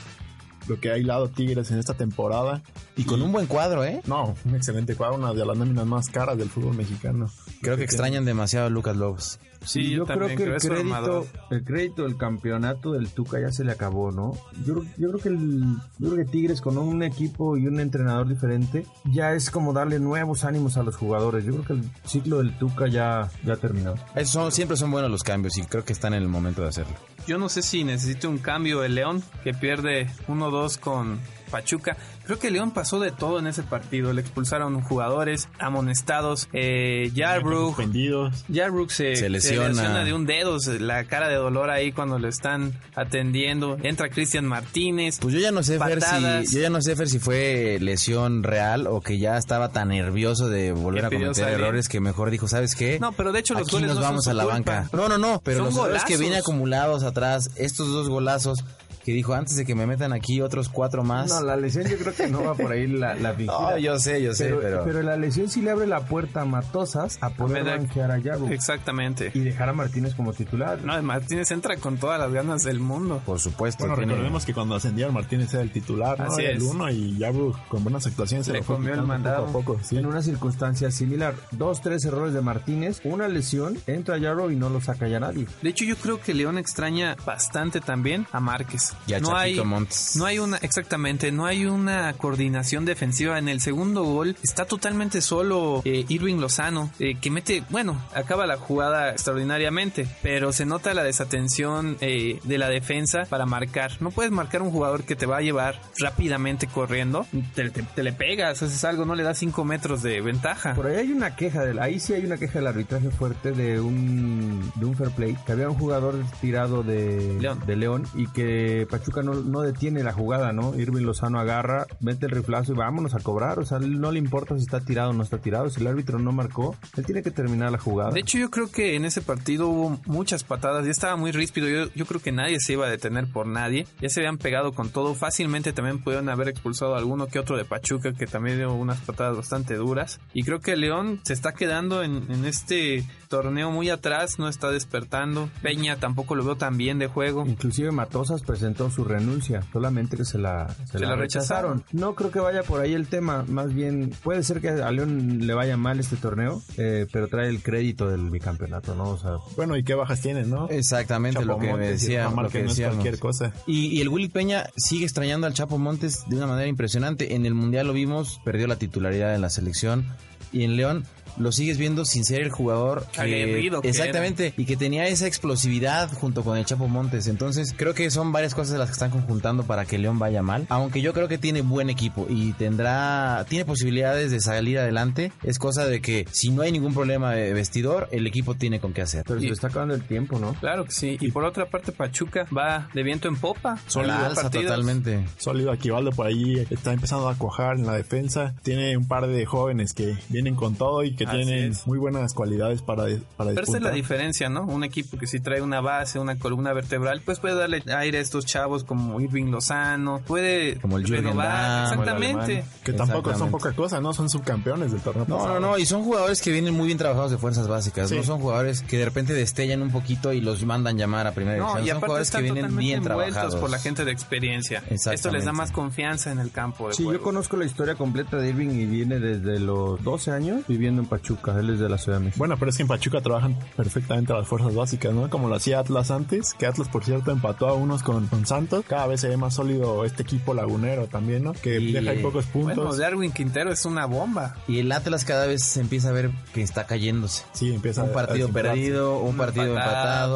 [0.68, 2.62] lo que ha hilado Tigres en esta temporada.
[2.96, 4.02] Y con un buen cuadro, ¿eh?
[4.06, 7.30] No, un excelente cuadro, una de las nóminas más caras del fútbol mexicano.
[7.62, 9.40] Creo que extrañan demasiado a Lucas Lobos.
[9.64, 13.64] Sí, yo, creo que el eso, crédito, el crédito del campeonato del Tuca ya se
[13.64, 14.32] le acabó, ¿no?
[14.66, 17.80] Yo, creo- yo creo que el, yo creo que Tigres con un equipo y un
[17.80, 21.46] entrenador diferente ya es como darle nuevos ánimos a los jugadores.
[21.46, 23.94] Yo creo que el ciclo del Tuca ya ya terminó.
[24.16, 26.70] Esos son, siempre son buenos los cambios y creo que están en el momento de
[26.70, 26.96] hacerlo.
[27.28, 31.20] Yo no sé si necesite un cambio el León, que pierde 1-2 con
[31.52, 31.98] Pachuca.
[32.26, 34.14] Creo que León pasó de todo en ese partido.
[34.14, 37.68] Le expulsaron jugadores, amonestados, eh, Yarbrough.
[37.76, 38.44] Suspendidos.
[38.48, 40.04] Yarbrough se, Se lesiona.
[40.04, 43.78] de un dedo, se- la cara de dolor ahí cuando lo están atendiendo.
[43.84, 45.20] Entra Cristian Martínez.
[45.20, 48.44] Pues yo ya no sé, Fer, si, yo ya no sé, Fer, si fue lesión
[48.44, 51.56] real o que ya estaba tan nervioso de volver a cometer salir.
[51.60, 53.00] errores que mejor dijo, ¿sabes qué?
[53.00, 54.56] No, pero de hecho los Aquí goles nos no vamos a la culpa.
[54.56, 54.90] banca.
[54.94, 58.64] No, no, no, pero Son los errores que vienen acumulados atrás, estos dos golazos
[59.04, 61.30] que dijo antes de que me metan aquí otros cuatro más.
[61.30, 63.34] No, la lesión yo creo que no va por ahí la, la.
[63.42, 65.02] No, yo sé, yo sé, pero, pero...
[65.02, 69.32] la lesión sí le abre la puerta a Matosas a poder banquear a Yago Exactamente.
[69.34, 70.82] y dejar a Martínez como titular.
[70.84, 73.22] No, Martínez entra con todas las ganas del mundo.
[73.26, 73.84] Por supuesto.
[73.84, 76.26] Bueno, tiene- recordemos que cuando ascendieron Martínez era el titular, ¿no?
[76.26, 76.58] Así Era es.
[76.58, 79.46] el uno y Yabru con buenas actuaciones se Le comió el mandado.
[79.48, 79.80] poco a poco.
[79.84, 79.98] sí.
[79.98, 84.70] En una circunstancia similar, dos, tres errores de Martínez, una lesión, entra Yarrow y no
[84.70, 85.48] lo saca ya nadie.
[85.62, 88.91] De hecho, yo creo que León extraña bastante también a Márquez.
[89.08, 90.16] Y a no Chapito hay, Montes.
[90.16, 93.38] no hay una, exactamente, no hay una coordinación defensiva.
[93.40, 98.46] En el segundo gol está totalmente solo eh, Irving Lozano, eh, que mete, bueno, acaba
[98.46, 103.92] la jugada extraordinariamente, pero se nota la desatención eh, de la defensa para marcar.
[104.02, 107.26] No puedes marcar un jugador que te va a llevar rápidamente corriendo,
[107.56, 110.74] te, te- te le pegas, haces algo, no le das 5 metros de ventaja.
[110.76, 113.80] Por ahí hay una queja del, ahí sí hay una queja del arbitraje fuerte de
[113.80, 117.60] un de un fair play, que había un jugador tirado de León.
[117.66, 120.76] de León y que Pachuca no, no detiene la jugada, ¿no?
[120.76, 124.56] Irving Lozano agarra, mete el riflazo y vámonos a cobrar, o sea, no le importa
[124.58, 127.32] si está tirado o no está tirado, si el árbitro no marcó, él tiene que
[127.32, 128.12] terminar la jugada.
[128.12, 130.86] De hecho, yo creo que en ese partido hubo muchas patadas.
[130.86, 131.68] Ya estaba muy ríspido.
[131.68, 133.88] Yo, yo creo que nadie se iba a detener por nadie.
[134.00, 135.16] Ya se habían pegado con todo.
[135.16, 139.00] Fácilmente también pudieron haber expulsado a alguno que otro de Pachuca, que también dio unas
[139.02, 140.20] patadas bastante duras.
[140.34, 144.40] Y creo que León se está quedando en, en este torneo muy atrás.
[144.40, 145.50] No está despertando.
[145.62, 147.46] Peña tampoco lo veo tan bien de juego.
[147.46, 151.84] Inclusive Matosas presentó su renuncia, solamente que se la, se Se la rechazaron.
[151.92, 155.46] No creo que vaya por ahí el tema, más bien puede ser que a León
[155.46, 159.10] le vaya mal este torneo, eh, pero trae el crédito del bicampeonato, ¿no?
[159.10, 160.68] O sea, Bueno, ¿y qué bajas tienen, no?
[160.70, 162.96] Exactamente lo que y decía, lo que que no es decíamos.
[162.96, 163.54] cualquier cosa.
[163.68, 167.36] Y, y el Willy Peña sigue extrañando al Chapo Montes de una manera impresionante.
[167.36, 170.06] En el Mundial lo vimos, perdió la titularidad en la selección.
[170.54, 171.06] Y en León
[171.38, 175.28] lo sigues viendo sin ser el jugador que- Aguerrido que exactamente y que tenía esa
[175.28, 177.28] explosividad junto con el Chapo Montes.
[177.28, 180.66] Entonces creo que son varias cosas las que están conjuntando para que León vaya mal.
[180.70, 185.32] Aunque yo creo que tiene buen equipo y tendrá tiene posibilidades de salir adelante.
[185.44, 188.94] Es cosa de que si no hay ningún problema de vestidor, el equipo tiene con
[188.94, 189.24] qué hacer.
[189.28, 190.54] pero se Y- está acabando el tiempo, ¿no?
[190.56, 191.18] Claro que sí.
[191.20, 193.78] Y por otra parte, Pachuca va de viento en popa.
[193.96, 194.66] La alza partidos.
[194.68, 195.26] totalmente.
[195.38, 198.54] Sólido Aquivaldo por ahí está empezando a cuajar en la defensa.
[198.64, 201.88] Tiene un par de jóvenes que vienen con todo y que Así tienen es.
[201.88, 203.04] muy buenas cualidades para,
[203.38, 204.64] para Pero esa es la diferencia, ¿no?
[204.64, 208.22] Un equipo que si trae una base, una columna vertebral, pues puede darle aire a
[208.22, 211.48] estos chavos como Irving Lozano, puede Como el Jürgen renovar.
[211.48, 212.64] Damm, Exactamente.
[212.84, 214.14] Que tampoco son poca cosa, ¿no?
[214.14, 215.60] Son subcampeones del torneo No, pasado.
[215.60, 218.16] no, no, y son jugadores que vienen muy bien trabajados de fuerzas básicas, Sí.
[218.16, 221.58] no son jugadores que de repente destellan un poquito y los mandan llamar a primera
[221.58, 223.56] No, división, y son jugadores que vienen bien trabajados.
[223.56, 224.84] por la gente de experiencia.
[224.90, 227.20] Esto les da más confianza en el campo de Sí, juego.
[227.20, 231.08] yo conozco la historia completa de Irving y viene desde los 12 años viviendo en
[231.12, 232.40] Pachuca, él es de la Ciudad de México.
[232.40, 235.30] Bueno, pero es que en Pachuca trabajan perfectamente las fuerzas básicas, ¿no?
[235.30, 238.86] Como lo hacía Atlas antes, que Atlas, por cierto, empató a unos con, con Santos.
[238.88, 241.52] Cada vez se ve más sólido este equipo lagunero también, ¿no?
[241.54, 242.76] Que Y, deja ahí pocos puntos.
[242.78, 244.56] Bueno, Darwin Quintero es una bomba.
[244.68, 247.44] Y el Atlas cada vez se empieza a ver que está cayéndose.
[247.54, 249.92] sí, empieza Un a partido perdido, un partido empatado.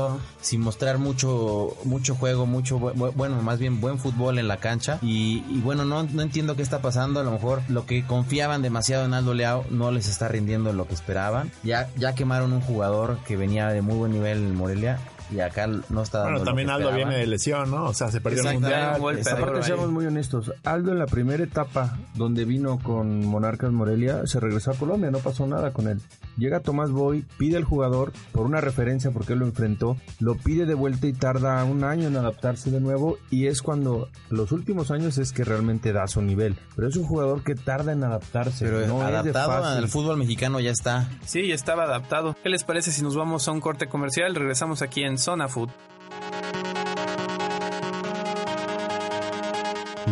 [0.08, 4.48] empatado, sin mostrar mucho mucho juego, mucho bu- bu- bueno, más bien buen fútbol en
[4.48, 5.00] la cancha.
[5.02, 7.20] Y, y bueno, no, no entiendo qué está pasando.
[7.20, 10.88] A lo mejor lo que confiaban demasiado en Aldo Leao no les está rindiendo lo
[10.88, 11.52] que esperaban.
[11.64, 15.00] Ya, ya quemaron un jugador que venía de muy buen nivel en Morelia
[15.32, 17.86] y acá no está dando Bueno, lo también que Aldo viene de lesión, ¿no?
[17.86, 18.96] O sea, se perdió el mundial.
[18.96, 20.52] Aparte, seamos muy honestos.
[20.64, 25.20] Aldo en la primera etapa donde vino con Monarcas Morelia se regresó a Colombia, no
[25.20, 26.02] pasó nada con él.
[26.38, 30.66] Llega Tomás Boy, pide al jugador por una referencia porque él lo enfrentó, lo pide
[30.66, 34.92] de vuelta y tarda un año en adaptarse de nuevo y es cuando los últimos
[34.92, 36.58] años es que realmente da su nivel.
[36.76, 38.66] Pero es un jugador que tarda en adaptarse.
[38.66, 41.10] Pero no es de adaptado al fútbol mexicano ya está.
[41.26, 42.36] Sí, ya estaba adaptado.
[42.44, 44.36] ¿Qué les parece si nos vamos a un corte comercial?
[44.36, 45.70] Regresamos aquí en Zona Food.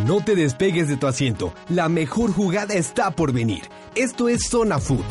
[0.06, 1.54] No te despegues de tu asiento.
[1.70, 3.62] La mejor jugada está por venir.
[3.96, 5.04] Esto es Zona Food.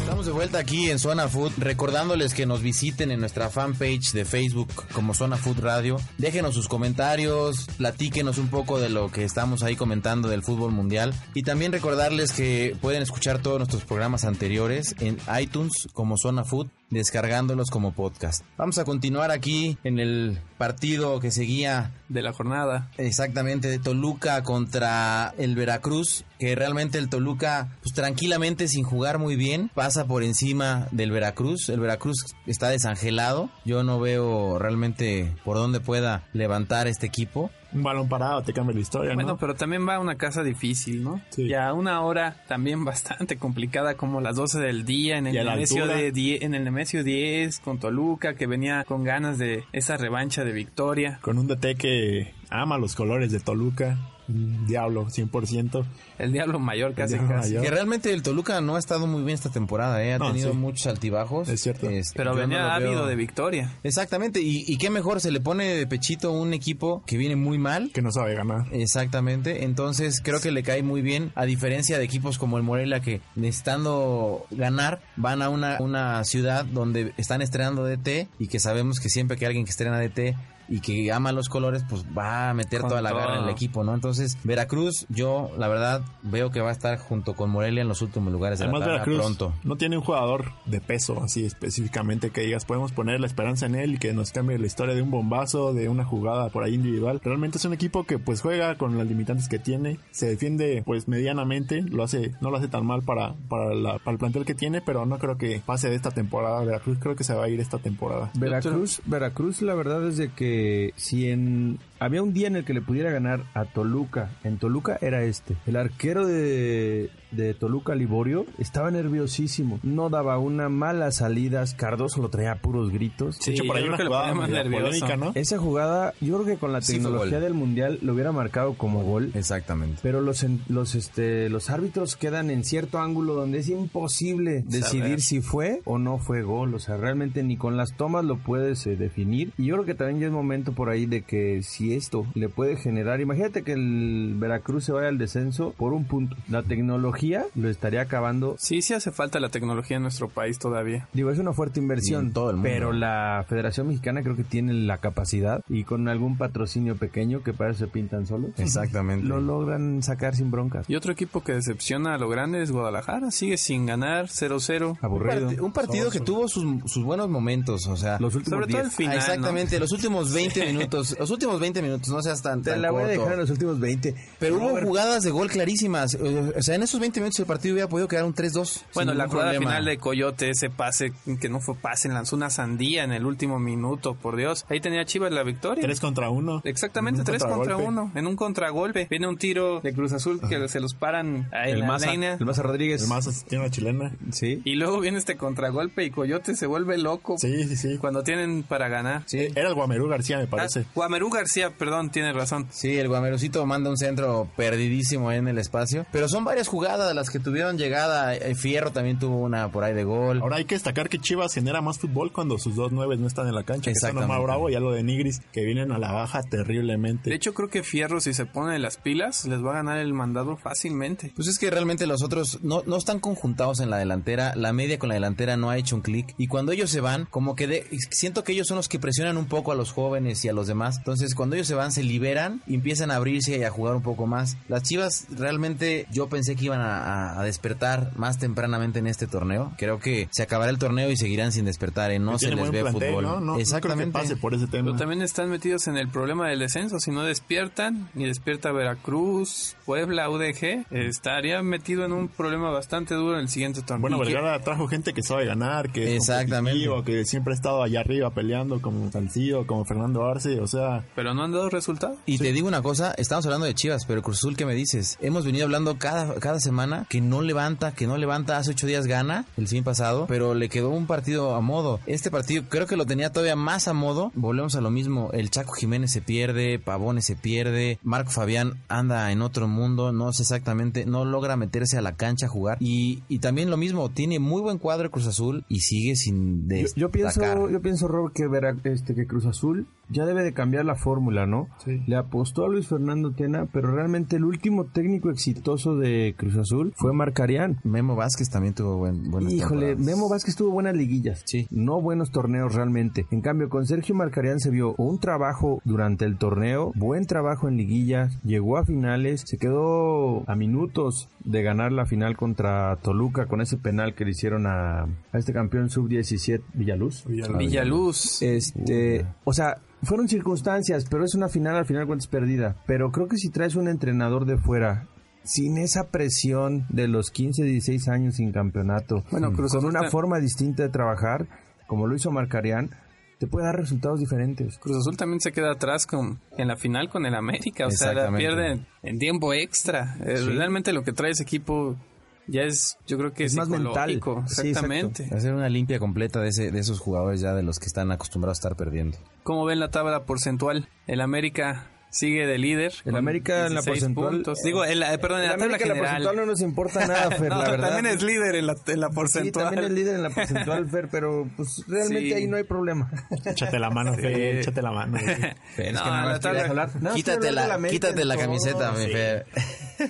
[0.00, 4.24] Estamos de vuelta aquí en Zona Food, recordándoles que nos visiten en nuestra fanpage de
[4.24, 6.00] Facebook como Zona Food Radio.
[6.18, 11.14] Déjenos sus comentarios, platíquenos un poco de lo que estamos ahí comentando del fútbol mundial.
[11.34, 16.68] Y también recordarles que pueden escuchar todos nuestros programas anteriores en iTunes como Zona Food
[16.94, 18.42] descargándolos como podcast.
[18.56, 22.90] Vamos a continuar aquí en el partido que seguía de la jornada.
[22.96, 29.36] Exactamente, de Toluca contra el Veracruz, que realmente el Toluca, pues tranquilamente, sin jugar muy
[29.36, 31.68] bien, pasa por encima del Veracruz.
[31.68, 33.50] El Veracruz está desangelado.
[33.64, 38.72] Yo no veo realmente por dónde pueda levantar este equipo un balón parado te cambia
[38.72, 39.14] la historia, ¿no?
[39.16, 41.20] Bueno, pero también va a una casa difícil, ¿no?
[41.30, 41.42] Sí.
[41.46, 45.96] Y a una hora también bastante complicada como las 12 del día en el altura.
[45.96, 50.44] de die- en el Nemesio 10 con Toluca que venía con ganas de esa revancha
[50.44, 51.18] de victoria.
[51.22, 53.96] Con un DT que ama los colores de Toluca.
[54.28, 55.84] Un diablo, 100%.
[56.18, 57.48] El Diablo Mayor casi Diablo casi.
[57.50, 57.62] Mayor.
[57.64, 60.14] Que realmente el Toluca no ha estado muy bien esta temporada, ¿eh?
[60.14, 60.56] ha No, tenido sí.
[60.56, 61.48] muchos altibajos.
[61.48, 61.90] Es cierto.
[61.90, 63.72] Este, Pero venía no ávido veo- de victoria.
[63.82, 67.58] Exactamente, y, y qué mejor se le pone de pechito un equipo que viene muy
[67.58, 67.90] mal.
[67.92, 68.66] Que no sabe ganar.
[68.72, 73.00] Exactamente, entonces creo que le cae muy bien, a diferencia de equipos como el Morelia
[73.00, 79.00] que necesitando ganar van a una, una ciudad donde están estrenando DT y que sabemos
[79.00, 80.36] que siempre que alguien que estrena DT
[80.68, 83.50] y que ama los colores, pues va a meter Con toda la garra en el
[83.50, 83.94] equipo, ¿no?
[83.94, 88.02] Entonces, Veracruz, yo la verdad veo que va a estar junto con Morelia en los
[88.02, 89.52] últimos lugares de Además, la tabla Veracruz pronto.
[89.64, 93.74] no tiene un jugador de peso así específicamente que digas, podemos poner la esperanza en
[93.74, 96.74] él y que nos cambie la historia de un bombazo, de una jugada por ahí
[96.74, 97.20] individual.
[97.22, 101.08] Realmente es un equipo que pues juega con las limitantes que tiene, se defiende pues
[101.08, 104.54] medianamente, lo hace, no lo hace tan mal para, para, la- para el plantel que
[104.54, 106.64] tiene, pero no creo que pase de esta temporada.
[106.64, 108.30] Veracruz creo que se va a ir esta temporada.
[108.34, 110.53] Veracruz, Veracruz, la verdad es de que
[110.96, 114.98] si en había un día en el que le pudiera ganar a Toluca, en Toluca
[115.00, 115.56] era este.
[115.66, 122.28] El arquero de, de Toluca Liborio estaba nerviosísimo, no daba una mala salidas, Cardoso lo
[122.28, 123.36] traía a puros gritos.
[123.40, 125.16] Sí, de hecho, por ahí creo que lo más nervioso.
[125.16, 125.32] ¿no?
[125.34, 129.30] Esa jugada, yo creo que con la tecnología del mundial lo hubiera marcado como gol.
[129.34, 129.98] Exactamente.
[130.02, 135.02] Pero los en- los este los árbitros quedan en cierto ángulo donde es imposible decidir
[135.04, 135.20] Saber.
[135.20, 138.86] si fue o no fue gol, o sea, realmente ni con las tomas lo puedes
[138.86, 139.52] eh, definir.
[139.56, 142.48] Y yo creo que también ya es momento por ahí de que si esto le
[142.48, 146.36] puede generar, imagínate que el Veracruz se vaya al descenso por un punto.
[146.48, 148.56] La tecnología lo estaría acabando.
[148.58, 151.08] Sí, sí hace falta la tecnología en nuestro país todavía.
[151.12, 152.68] Digo, es una fuerte inversión, en todo el mundo.
[152.70, 157.52] pero la Federación Mexicana creo que tiene la capacidad y con algún patrocinio pequeño que
[157.52, 159.26] para eso se pintan solos, Exactamente.
[159.26, 160.88] lo logran sacar sin broncas.
[160.88, 163.30] Y otro equipo que decepciona a lo grande es Guadalajara.
[163.30, 164.98] Sigue sin ganar, 0-0.
[165.00, 165.50] Aburrido.
[165.64, 168.88] Un, partido que tuvo sus, sus buenos momentos, o sea, Los últimos Sobre todo el
[168.88, 168.96] 10.
[168.96, 172.70] final, Ah, exactamente, los últimos 20 minutos, los últimos 20 minutos, no seas tan, Te
[172.72, 174.14] tan la voy a dejar en los últimos 20.
[174.38, 177.74] Pero hubo jugadas de gol clarísimas, eh, o sea, en esos 20 minutos el partido
[177.74, 178.82] hubiera podido quedar un 3-2.
[178.94, 179.70] Bueno, la jugada problema.
[179.70, 183.58] final de Coyote, ese pase que no fue pase, lanzó una sandía en el último
[183.58, 184.64] minuto, por Dios.
[184.68, 185.82] Ahí tenía Chivas la victoria.
[185.82, 186.60] Tres contra uno.
[186.64, 187.88] Exactamente, Un tres contra contragolpe.
[187.88, 188.12] uno.
[188.14, 189.06] En un contragolpe.
[189.10, 192.10] Viene un tiro de Cruz Azul que se los paran ahí en el la Maza,
[192.10, 192.34] línea.
[192.38, 193.02] el Maza Rodríguez.
[193.02, 194.12] El más tiene una chilena.
[194.32, 194.62] Sí.
[194.64, 197.98] Y luego viene este contragolpe y Coyote se vuelve loco Sí, sí, sí.
[197.98, 199.22] cuando tienen para ganar.
[199.26, 199.48] Sí.
[199.54, 200.80] Era el Guamerú García, me parece.
[200.80, 202.66] Ah, Guamerú García, perdón, tiene razón.
[202.70, 206.06] Sí, el Guamerucito manda un centro perdidísimo en el espacio.
[206.12, 208.34] Pero son varias jugadas las que tuvieron llegada.
[208.34, 210.40] Eh, Fierro también tuvo una por ahí de gol.
[210.42, 213.46] Ahora hay que destacar que Chivas genera más fútbol cuando sus dos nueves no están
[213.48, 213.84] en la cancha.
[213.84, 214.32] Que están Exactamente.
[214.34, 217.30] Omar Bravo y algo de Nigris, que vienen a la baja terriblemente.
[217.30, 220.12] De hecho, creo que Fierro, si se pone las pilas, les va a ganar el
[220.14, 221.32] mandado fácilmente.
[221.36, 224.98] Pues es que realmente los otros no, no están conjuntados en la delantera, la media
[224.98, 227.66] con la delantera no ha hecho un clic y cuando ellos se van, como que
[227.66, 230.52] de- siento que ellos son los que presionan un poco a los jóvenes y a
[230.52, 233.70] los demás, entonces cuando ellos se van se liberan y empiezan a abrirse y a
[233.70, 234.56] jugar un poco más.
[234.68, 239.26] Las Chivas realmente yo pensé que iban a, a- a despertar más tempranamente en este
[239.26, 242.18] torneo, creo que se acabará el torneo y seguirán sin despertar, ¿eh?
[242.18, 243.24] no Que se les ve plantel, fútbol.
[243.24, 243.30] ¿no?
[243.34, 244.12] No, no creo que Exactamente.
[244.12, 244.84] pase por ese tema.
[244.86, 246.98] Pero también están metidos en el problema del descenso.
[246.98, 253.34] Si no despiertan, y despierta Veracruz, Puebla, UDG, estaría metido en un problema bastante duro
[253.34, 254.00] en el siguiente torneo.
[254.00, 256.88] Bueno, Vergara trajo gente que sabe ganar, que es Exactamente.
[257.04, 261.34] que siempre ha estado allá arriba peleando, como Salcido, como Fernando Arce, o sea, pero
[261.34, 262.16] no han dado resultado.
[262.26, 265.18] Y te digo una cosa, estamos hablando de Chivas, pero Cruz Azul, ¿qué me dices?
[265.20, 269.06] Hemos venido hablando cada, cada semana que no levanta, que no levanta, hace ocho días
[269.06, 272.00] gana, el fin pasado, pero le quedó un partido a modo.
[272.06, 274.32] Este partido creo que lo tenía todavía más a modo.
[274.34, 279.30] Volvemos a lo mismo, el Chaco Jiménez se pierde, Pavones se pierde, Marco Fabián anda
[279.32, 282.78] en otro mundo, no sé exactamente, no logra meterse a la cancha a jugar.
[282.80, 286.76] Y, y también lo mismo, tiene muy buen cuadro Cruz Azul y sigue sin Yo,
[286.76, 286.96] destacar.
[286.96, 290.84] yo pienso, yo pienso, Rob, que, Vera- este, que Cruz Azul ya debe de cambiar
[290.84, 291.68] la fórmula, ¿no?
[291.84, 292.02] Sí.
[292.06, 296.92] Le apostó a Luis Fernando Tena, pero realmente el último técnico exitoso de Cruz Azul
[296.96, 297.78] fue Marcarián.
[297.84, 300.06] Memo Vázquez también tuvo buen, buenas Híjole, temporadas.
[300.06, 301.42] Memo Vázquez tuvo buenas liguillas.
[301.46, 301.66] Sí.
[301.70, 303.26] No buenos torneos realmente.
[303.30, 307.76] En cambio, con Sergio Marcarián se vio un trabajo durante el torneo, buen trabajo en
[307.76, 313.60] liguillas, llegó a finales, se quedó a minutos de ganar la final contra Toluca con
[313.60, 317.24] ese penal que le hicieron a, a este campeón sub-17 Villaluz.
[317.26, 317.58] Villaluz.
[317.58, 318.42] Villaluz.
[318.42, 322.76] Este, o sea, fueron circunstancias, pero es una final al final cuentas perdida.
[322.86, 325.06] Pero creo que si traes un entrenador de fuera
[325.42, 330.10] sin esa presión de los 15, 16 años sin campeonato, Bueno, Cruz con Azul una
[330.10, 331.46] forma distinta de trabajar,
[331.86, 332.90] como lo hizo Marcarián,
[333.38, 334.78] te puede dar resultados diferentes.
[334.78, 338.14] Cruz Azul también se queda atrás con en la final con el América, o sea,
[338.14, 338.38] la Exactamente.
[338.46, 340.16] pierde en tiempo extra.
[340.24, 341.96] Eh, Realmente lo que trae ese equipo
[342.46, 344.10] ya es, yo creo que Es más mental.
[344.10, 345.28] psicológico, Sí, exactamente.
[345.34, 348.58] Hacer una limpia completa de, ese, de esos jugadores ya de los que están acostumbrados
[348.58, 349.18] a estar perdiendo.
[349.42, 350.88] ¿Cómo ven la tabla porcentual?
[351.06, 352.92] El América sigue de líder.
[353.06, 354.62] El América en la 16 porcentual- puntos.
[354.62, 356.12] Digo, en la- eh, perdón, en la tabla América la general.
[356.22, 357.88] porcentual no nos importa nada, Fer, No, la verdad.
[357.90, 359.64] También es líder en la, en la Sí, porcentual.
[359.66, 362.32] también es líder en la porcentual, Fer, pero pues realmente Sí.
[362.34, 363.10] ahí no hay problema.
[363.44, 365.18] Échate la mano, Fe, échate la mano.
[365.76, 365.92] güey.
[365.92, 368.44] No, la tabla- Nada más quítate quiero hablar de la, la América quítate la todo,
[368.44, 369.10] camiseta, mi sí.
[369.12, 369.46] Fer.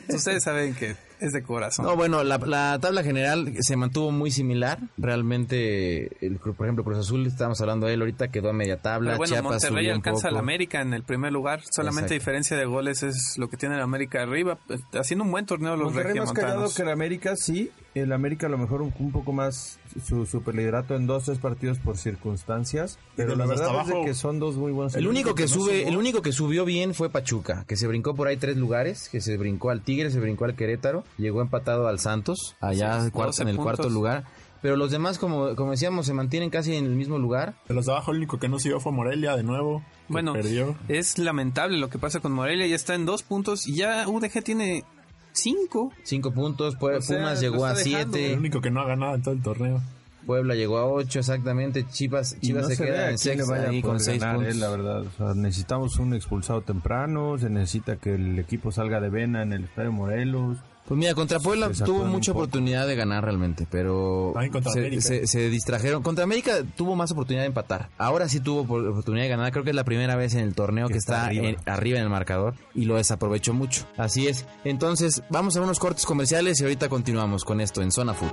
[0.08, 1.84] Ustedes saben que es de corazón.
[1.84, 4.78] No, bueno, la, la tabla general se mantuvo muy similar.
[4.96, 9.12] Realmente, el, por ejemplo, Cruz Azul, estábamos hablando de él ahorita, quedó a media tabla.
[9.12, 10.36] Pero bueno, Chiapas Monterrey alcanza al.
[10.36, 11.60] América en el primer lugar.
[11.70, 12.14] Solamente Exacto.
[12.14, 14.58] diferencia de goles es lo que tiene el América arriba.
[14.66, 17.70] pues, Haciendo un buen torneo los Monterrey más callado que el América, sí.
[17.94, 21.78] El América a lo mejor un, un poco más su superliderato en dos, tres partidos
[21.78, 22.98] por circunstancias.
[23.16, 24.94] Pero la los de verdad es de que son dos muy buenos.
[24.96, 28.26] El único que sube, el único que subió bien fue Pachuca, que se brincó por
[28.26, 31.98] ahí tres lugares, que se brincó al Tigre, se brincó al Querétaro, llegó empatado al
[32.00, 33.92] Santos, allá Sí, cuarto- 12 en el cuarto puntos.
[33.92, 34.24] lugar.
[34.62, 37.54] Pero los demás, como, como decíamos, se mantienen casi en el mismo lugar.
[37.68, 39.84] De los de abajo, el único que no siguió fue Morelia, de nuevo.
[40.08, 40.74] Bueno, Perdió.
[40.88, 42.66] es lamentable lo que pasa con Morelia.
[42.66, 44.84] Ya está en dos puntos y ya UDG tiene
[45.34, 45.92] cinco.
[46.04, 48.12] Cinco puntos, Pue- O sea, Pumas llegó a dejando.
[48.12, 49.82] siete, El único que no ha ganado en todo el torneo.
[50.24, 54.20] Puebla llegó a ocho exactamente, Chivas, Chivas no se, queda en vaya ahí con seis
[54.22, 54.54] ganar, puntos.
[54.54, 55.00] eh, la verdad.
[55.02, 59.52] O sea, necesitamos un expulsado temprano, se necesita que el equipo salga de vena en
[59.52, 60.56] el Estadio Morelos.
[60.86, 64.34] Pues mira, contra Puebla tuvo mucha oportunidad de ganar realmente, pero
[64.70, 65.00] se, América.
[65.00, 66.02] se- se distrajeron.
[66.02, 67.88] Contra América tuvo más oportunidad de empatar.
[67.96, 69.50] Ahora sí tuvo por- oportunidad de ganar.
[69.50, 71.46] Creo que es la primera vez en el torneo que, está, arriba.
[71.48, 73.86] en- arriba en el marcador y lo desaprovechó mucho.
[73.96, 74.44] Así es.
[74.64, 78.30] Entonces, vamos a unos cortes comerciales y ahorita continuamos con esto en Zona Food.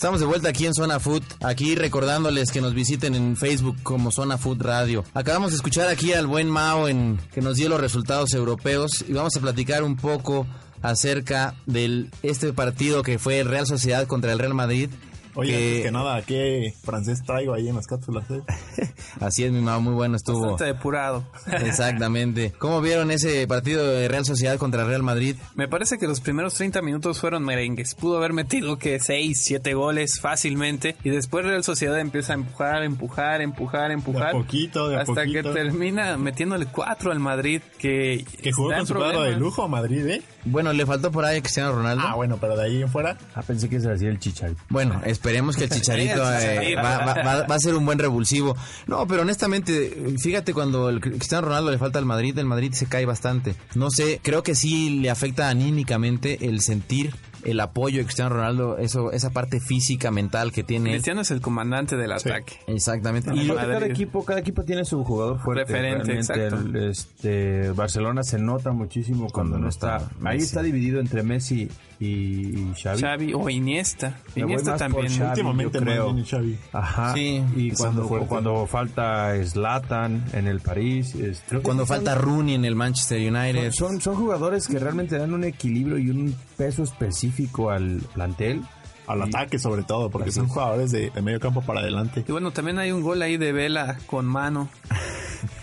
[0.00, 4.10] Estamos de vuelta aquí en Zona Food, aquí recordándoles que nos visiten en Facebook como
[4.10, 5.04] Zona Food Radio.
[5.12, 9.12] Acabamos de escuchar aquí al buen Mao en que nos dio los resultados europeos y
[9.12, 10.46] vamos a platicar un poco
[10.80, 14.88] acerca del este partido que fue Real Sociedad contra el Real Madrid.
[15.34, 18.24] Oye, que- antes que nada, ¿qué francés traigo ahí en las cápsulas?
[18.30, 18.40] eh?
[19.20, 20.40] Así es, mi Mao, muy bueno estuvo.
[20.40, 21.24] Bastante depurado.
[21.64, 22.52] Exactamente.
[22.58, 25.36] ¿Cómo vieron ese partido de Real Sociedad contra Real Madrid?
[25.54, 27.94] Me parece que los primeros 30 minutos fueron merengues.
[27.94, 30.96] Pudo haber metido que 6, 7 goles fácilmente.
[31.04, 34.32] Y después Real Sociedad empieza a empujar, empujar, empujar, empujar.
[34.32, 37.62] De a poquito, de a hasta que termina metiéndole 4 al Madrid.
[37.78, 40.22] Que, Que jugó está con en su cuadro de lujo Madrid, ¿eh?
[40.44, 42.02] Bueno, le faltó por ahí Cristiano Ronaldo.
[42.06, 43.16] Ah, bueno, pero de ahí en fuera.
[43.34, 44.60] Ah, pensé que se hacía el chicharito.
[44.70, 46.82] Bueno, esperemos que el Chicharito, El eh, Chicharito.
[46.82, 48.56] va, va- va- va a ser un buen revulsivo.
[48.86, 52.86] No, pero honestamente, fíjate cuando el Cristiano Ronaldo le falta al Madrid, el Madrid se
[52.86, 53.54] cae bastante.
[53.74, 58.78] No sé, creo que sí le afecta anímicamente el sentir el apoyo de Cristiano Ronaldo,
[58.78, 60.90] eso, esa parte física, mental que tiene.
[60.90, 62.28] Cristiano es el comandante del Sí.
[62.28, 62.54] ataque.
[62.66, 63.30] Exactamente.
[63.34, 65.64] Y cada equipo, cada equipo tiene su jugador fuerte.
[65.64, 66.56] Referente, exacto.
[66.56, 70.08] el, este, Barcelona se nota muchísimo cuando, no está.
[70.24, 71.68] Ahí está dividido entre Messi
[72.00, 73.00] y, y Xavi.
[73.00, 74.18] Xavi o Iniesta.
[74.34, 75.08] Iniesta también.
[75.08, 75.28] Xavi.
[75.28, 76.16] Últimamente yo creo.
[76.28, 76.58] Xavi.
[76.72, 77.12] Ajá.
[77.14, 81.14] Sí, y cuando, cuando falta Zlatan en el París.
[81.14, 83.70] es- creo que cuando son- falta Rooney en el Manchester United.
[83.72, 88.62] Son, son jugadores que realmente dan un equilibrio y un peso específico al plantel.
[89.06, 90.52] Al ataque sobre todo, porque Así son es.
[90.52, 92.24] jugadores de, de medio campo para adelante.
[92.28, 94.68] Y bueno, también hay un gol ahí de Vela con mano.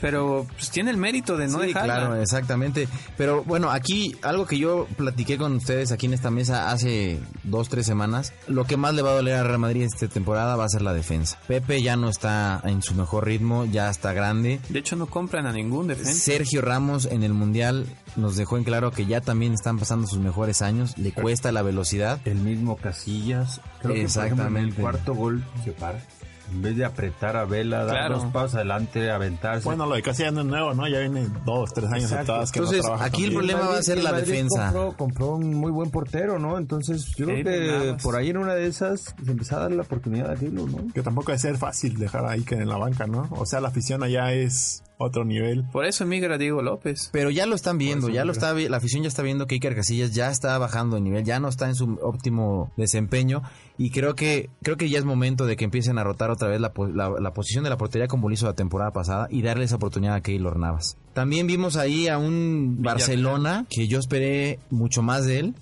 [0.01, 1.95] Pero pues, tiene el mérito de no sí, dejarla.
[1.95, 2.87] claro, exactamente.
[3.17, 7.69] Pero bueno, aquí algo que yo platiqué con ustedes aquí en esta mesa hace dos,
[7.69, 10.65] tres semanas, lo que más le va a doler a Real Madrid esta temporada va
[10.65, 11.39] a ser la defensa.
[11.47, 14.59] Pepe ya no está en su mejor ritmo, ya está grande.
[14.69, 16.13] De hecho, no compran a ningún defensa.
[16.13, 20.19] Sergio Ramos en el Mundial nos dejó en claro que ya también están pasando sus
[20.19, 22.19] mejores años, le cuesta la velocidad.
[22.25, 23.61] El mismo Casillas.
[23.81, 24.81] Creo que por ejemplo, en el Exactamente.
[24.81, 25.99] cuarto gol se para.
[26.51, 28.15] En vez de apretar a Vela, dar Claro.
[28.19, 29.65] dos pasos adelante, aventarse.
[29.65, 30.87] Bueno, lo de Casillas no es nuevo, ¿no?
[30.87, 32.33] Ya viene dos, tres años Exacto.
[32.35, 34.63] atrás que Entonces, no trabaja aquí el problema va a ser la Madrid defensa.
[34.71, 36.57] Compró, compró un muy buen portero, ¿no?
[36.57, 39.75] Entonces yo Sí, creo que por ahí en una de esas se empezó a darle
[39.77, 40.93] la oportunidad a Keylor, ¿no?
[40.93, 43.27] Que tampoco debe ser fácil dejar ahí que en la banca, ¿no?
[43.31, 45.63] O sea, la afición allá es otro nivel.
[45.71, 47.09] Por eso emigra Diego López.
[47.11, 49.55] Pero ya lo están viendo, ya lo está vi- la afición ya está viendo que
[49.55, 53.41] Iker Casillas ya está bajando de nivel, ya no está en su óptimo desempeño
[53.77, 56.59] y creo que creo que ya es momento de que empiecen a rotar otra vez
[56.59, 59.41] la, po- la- la posición de la portería como lo hizo la temporada pasada y
[59.43, 60.97] darle esa oportunidad a Keylor Navas.
[61.13, 65.55] También vimos ahí a un Barcelona que yo esperé mucho más de él.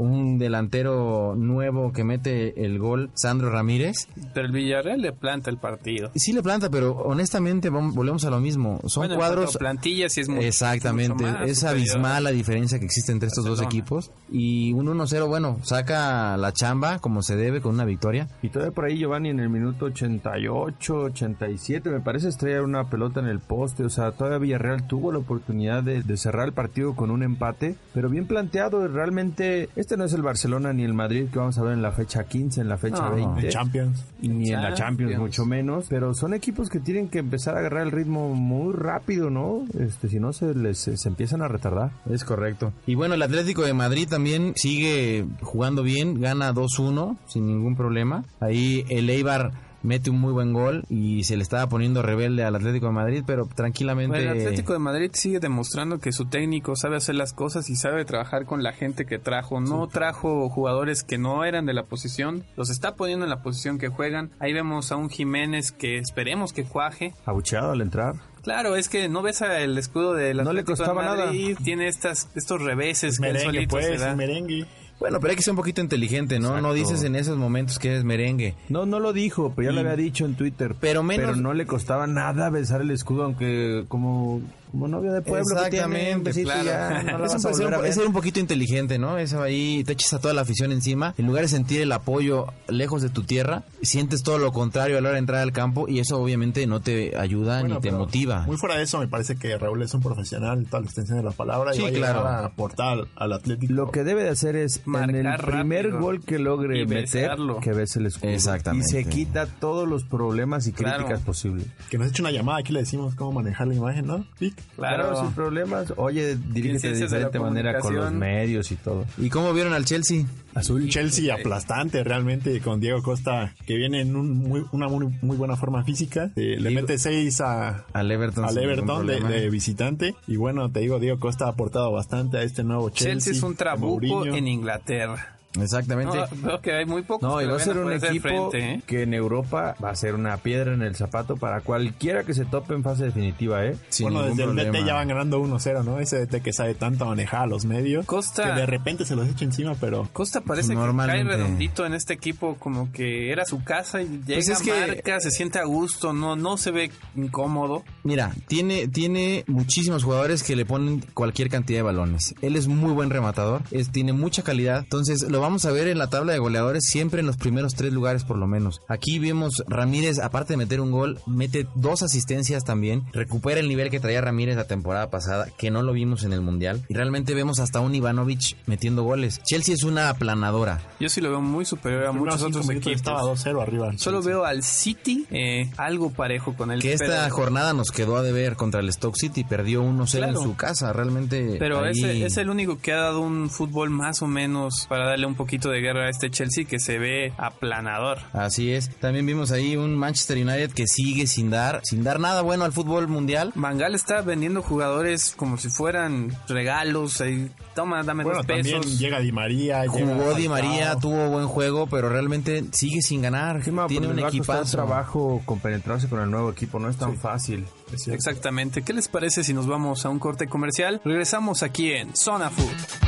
[0.00, 4.06] Un delantero nuevo que mete el gol, Sandro Ramírez.
[4.32, 6.10] Pero el Villarreal le planta el partido.
[6.14, 8.80] Sí le planta, pero honestamente volvemos a lo mismo.
[8.86, 11.80] Son Bueno, cuadros plantillas sí es mucho- Exactamente, mucho más es superior.
[11.80, 13.68] abismal la diferencia que existe entre estos dos Barcelona.
[13.76, 14.10] equipos.
[14.30, 18.28] Y un 1-0, bueno, saca la chamba como se debe con una victoria.
[18.42, 23.20] Y todavía por ahí Giovanni en el minuto 88, 87, me parece estrellar una pelota
[23.20, 23.82] en el poste.
[23.84, 27.74] O sea, todavía Villarreal tuvo la oportunidad de, de cerrar el partido con un empate,
[27.94, 28.86] pero bien planteado.
[28.86, 31.92] Realmente, este no es el Barcelona ni el Madrid que vamos a ver en la
[31.92, 33.40] fecha 15, en la fecha No, 20.
[33.40, 34.04] En Champions.
[34.20, 34.78] y ni en la Champions
[35.12, 35.18] Champions.
[35.18, 39.30] mucho menos, pero son equipos que tienen que empezar a agarrar el ritmo muy rápido,
[39.30, 39.64] ¿no?
[39.78, 41.90] Este, si no se les se, se empiezan a retardar.
[42.10, 42.74] Es correcto.
[42.86, 48.24] Y bueno, el Atlético de Madrid también sigue jugando bien, gana 2-1 sin ningún problema.
[48.40, 49.52] Ahí el Eibar
[49.82, 53.22] mete un muy buen gol y se le estaba poniendo rebelde al Atlético de Madrid,
[53.26, 54.16] pero tranquilamente...
[54.16, 57.76] Bueno, el Atlético de Madrid sigue demostrando que su técnico sabe hacer las cosas y
[57.76, 59.60] sabe trabajar con la gente que trajo.
[59.60, 63.78] No trajo jugadores que no eran de la posición, los está poniendo en la posición
[63.78, 64.30] que juegan.
[64.38, 67.14] Ahí vemos a un Jiménez que esperemos que cuaje.
[67.24, 68.14] Abucheado al entrar.
[68.42, 71.26] Claro, es que no ves el escudo del No le Atlético de costaba nada.
[71.26, 74.16] Madrid, Tiene estas, estos reveses que Merengue, solito se pues, da.
[74.16, 74.66] merengue.
[75.00, 76.60] Bueno, pero hay que ser un poquito inteligente, ¿no?
[76.60, 78.54] No dices en esos momentos que eres merengue.
[78.68, 80.74] No, no lo dijo, pero ya lo había dicho en Twitter.
[80.80, 84.40] Pero menos- Pero no le costaba nada besar el escudo, aunque como,
[84.70, 86.64] como novia de pueblo que tiene, un Exactamente, besito claro.
[86.64, 89.18] ya, no la Es, vas un- es ser un, es ser un poquito inteligente, ¿no?
[89.18, 91.14] Eso ahí te echas a toda la afición encima.
[91.18, 95.00] En lugar de sentir el apoyo lejos de tu tierra, sientes todo lo contrario a
[95.00, 97.92] la hora de entrar al campo y eso obviamente no te ayuda Bueno, ni te
[97.92, 98.42] motiva.
[98.46, 101.24] Muy fuera de eso, me parece que Raúl es un profesional, toda la extensión de
[101.24, 102.20] la palabra, Sí, y va claro.
[102.26, 103.72] a aportar al, Atlético.
[103.72, 107.30] Lo que debe de hacer es Marcar en el primer rápido gol que logre meter
[107.62, 108.30] que bese el escudo.
[108.30, 108.86] Exactamente.
[108.88, 110.98] Y se quita todos los problemas y Claro.
[111.04, 111.66] críticas posibles.
[111.90, 114.26] Que nos eche una llamada, aquí le decimos cómo manejar la imagen, ¿no?
[114.40, 114.54] Vic?
[114.76, 115.92] Claro, sin problemas.
[115.96, 119.04] Oye, dirígete de diferente manera con los medios y todo.
[119.18, 120.24] ¿Y cómo vieron al Chelsea?
[120.54, 120.88] Azul.
[120.88, 125.56] Chelsea aplastante realmente con Diego Costa, que viene en un muy- una muy, muy buena
[125.56, 126.30] forma física.
[126.36, 128.44] Eh, le mete 6 a, Al Everton.
[128.44, 130.14] al Everton de, visitante.
[130.26, 133.12] Y bueno, te digo, Diego Costa ha aportado bastante a este nuevo Chelsea.
[133.14, 134.34] Chelsea es un trabuco Mourinho.
[134.34, 135.37] en Inglaterra.
[135.62, 136.16] Exactamente.
[136.16, 138.50] No, veo que hay muy pocos No, que y va a ser un hacer equipo
[138.50, 138.82] frente, ¿eh?
[138.86, 142.44] que en Europa va a ser una piedra en el zapato para cualquiera que se
[142.44, 143.76] tope en fase definitiva, ¿eh?
[143.88, 144.56] Sin bueno, desde el.
[144.72, 145.98] DT ya van ganando 1-0, ¿no?
[146.00, 148.06] Ese DT que sabe tanto manejar a los medios.
[148.06, 151.24] Costa- Que de repente se los echa encima, pero Costa parece que Normalmente.
[151.28, 154.70] cae redondito en este equipo como que era su casa y llega, Pues es que-
[154.72, 157.84] marca, se siente a gusto, no, no se ve incómodo.
[158.04, 162.34] Mira, tiene, tiene muchísimos jugadores que le ponen cualquier cantidad de balones.
[162.42, 164.80] Él es muy buen rematador, es, tiene mucha calidad.
[164.80, 167.90] Entonces lo vamos a ver en la tabla de goleadores siempre en los primeros tres
[167.90, 168.82] lugares por lo menos.
[168.86, 173.04] Aquí vemos Ramírez, aparte de meter un gol, mete dos asistencias también.
[173.12, 176.42] Recupera el nivel que traía Ramírez la temporada pasada, que no lo vimos en el
[176.42, 176.82] Mundial.
[176.88, 179.40] Y realmente vemos hasta un Ivanovic metiendo goles.
[179.42, 180.80] Chelsea es una aplanadora.
[181.00, 182.92] Yo sí lo veo muy superior a muchos otros equipos.
[182.92, 183.92] estaba 2-0 arriba.
[183.96, 184.34] Solo Chelsea.
[184.34, 186.82] veo al City eh, algo parejo con él.
[186.82, 189.44] Que esta pero- jornada nos quedó a deber contra el Stoke City.
[189.44, 190.38] Perdió 1-0 Claro.
[190.40, 190.92] en su casa.
[190.92, 191.56] Realmente.
[191.58, 195.06] Pero ahí- ese es el único que ha dado un fútbol más o menos para
[195.06, 198.18] darle un poquito de guerra a este Chelsea que se ve aplanador.
[198.32, 198.90] Así es.
[198.96, 202.72] También vimos ahí un Manchester United que sigue sin dar, sin dar nada bueno al
[202.72, 203.52] fútbol mundial.
[203.54, 207.20] Mangal está vendiendo jugadores como si fueran regalos.
[207.20, 208.98] ahí, toma, dame Bueno, dos también pesos.
[208.98, 209.82] llega Di María.
[209.86, 210.48] llega Jugó Di.
[210.48, 213.62] María, tuvo buen juego, pero realmente sigue sin ganar.
[213.62, 214.76] Sí, Tiene pero un equipazo.
[214.76, 217.66] trabajo compenetrarse con el nuevo equipo, no es tan fácil.
[217.92, 218.08] Es.
[218.08, 218.82] Exactamente.
[218.82, 221.00] ¿Qué les parece si nos vamos a un corte comercial?
[221.04, 223.07] Regresamos aquí en Zona Food.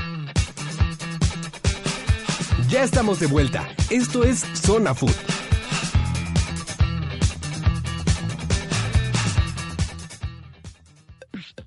[2.71, 3.67] Ya estamos de vuelta.
[3.91, 5.11] Esto es Zona Food.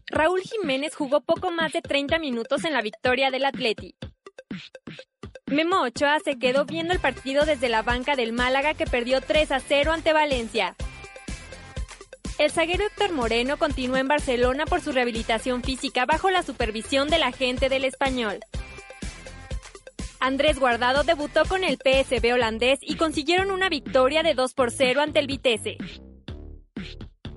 [0.08, 3.96] Raúl Jiménez jugó poco más de 30 minutos en la victoria del Atleti.
[5.48, 9.52] Memo Ochoa se quedó viendo el partido desde la banca del Málaga que perdió 3
[9.52, 10.78] a 0 ante Valencia.
[12.38, 17.24] El zaguero Héctor Moreno continúa en Barcelona por su rehabilitación física bajo la supervisión del
[17.24, 18.40] agente del español.
[20.24, 25.02] Andrés Guardado debutó con el PSV holandés y consiguieron una victoria de 2 por 0
[25.02, 25.76] ante el Vitesse.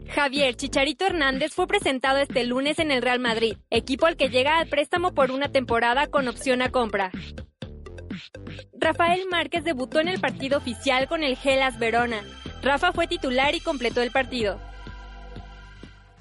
[0.08, 4.58] Javier Chicharito Hernández fue presentado este lunes en el Real Madrid, equipo al que llega
[4.58, 7.10] al préstamo por una temporada con opción a compra.
[8.72, 12.22] Rafael Márquez debutó en el partido oficial con el Gelas Verona.
[12.62, 14.60] Rafa fue titular y completó el partido.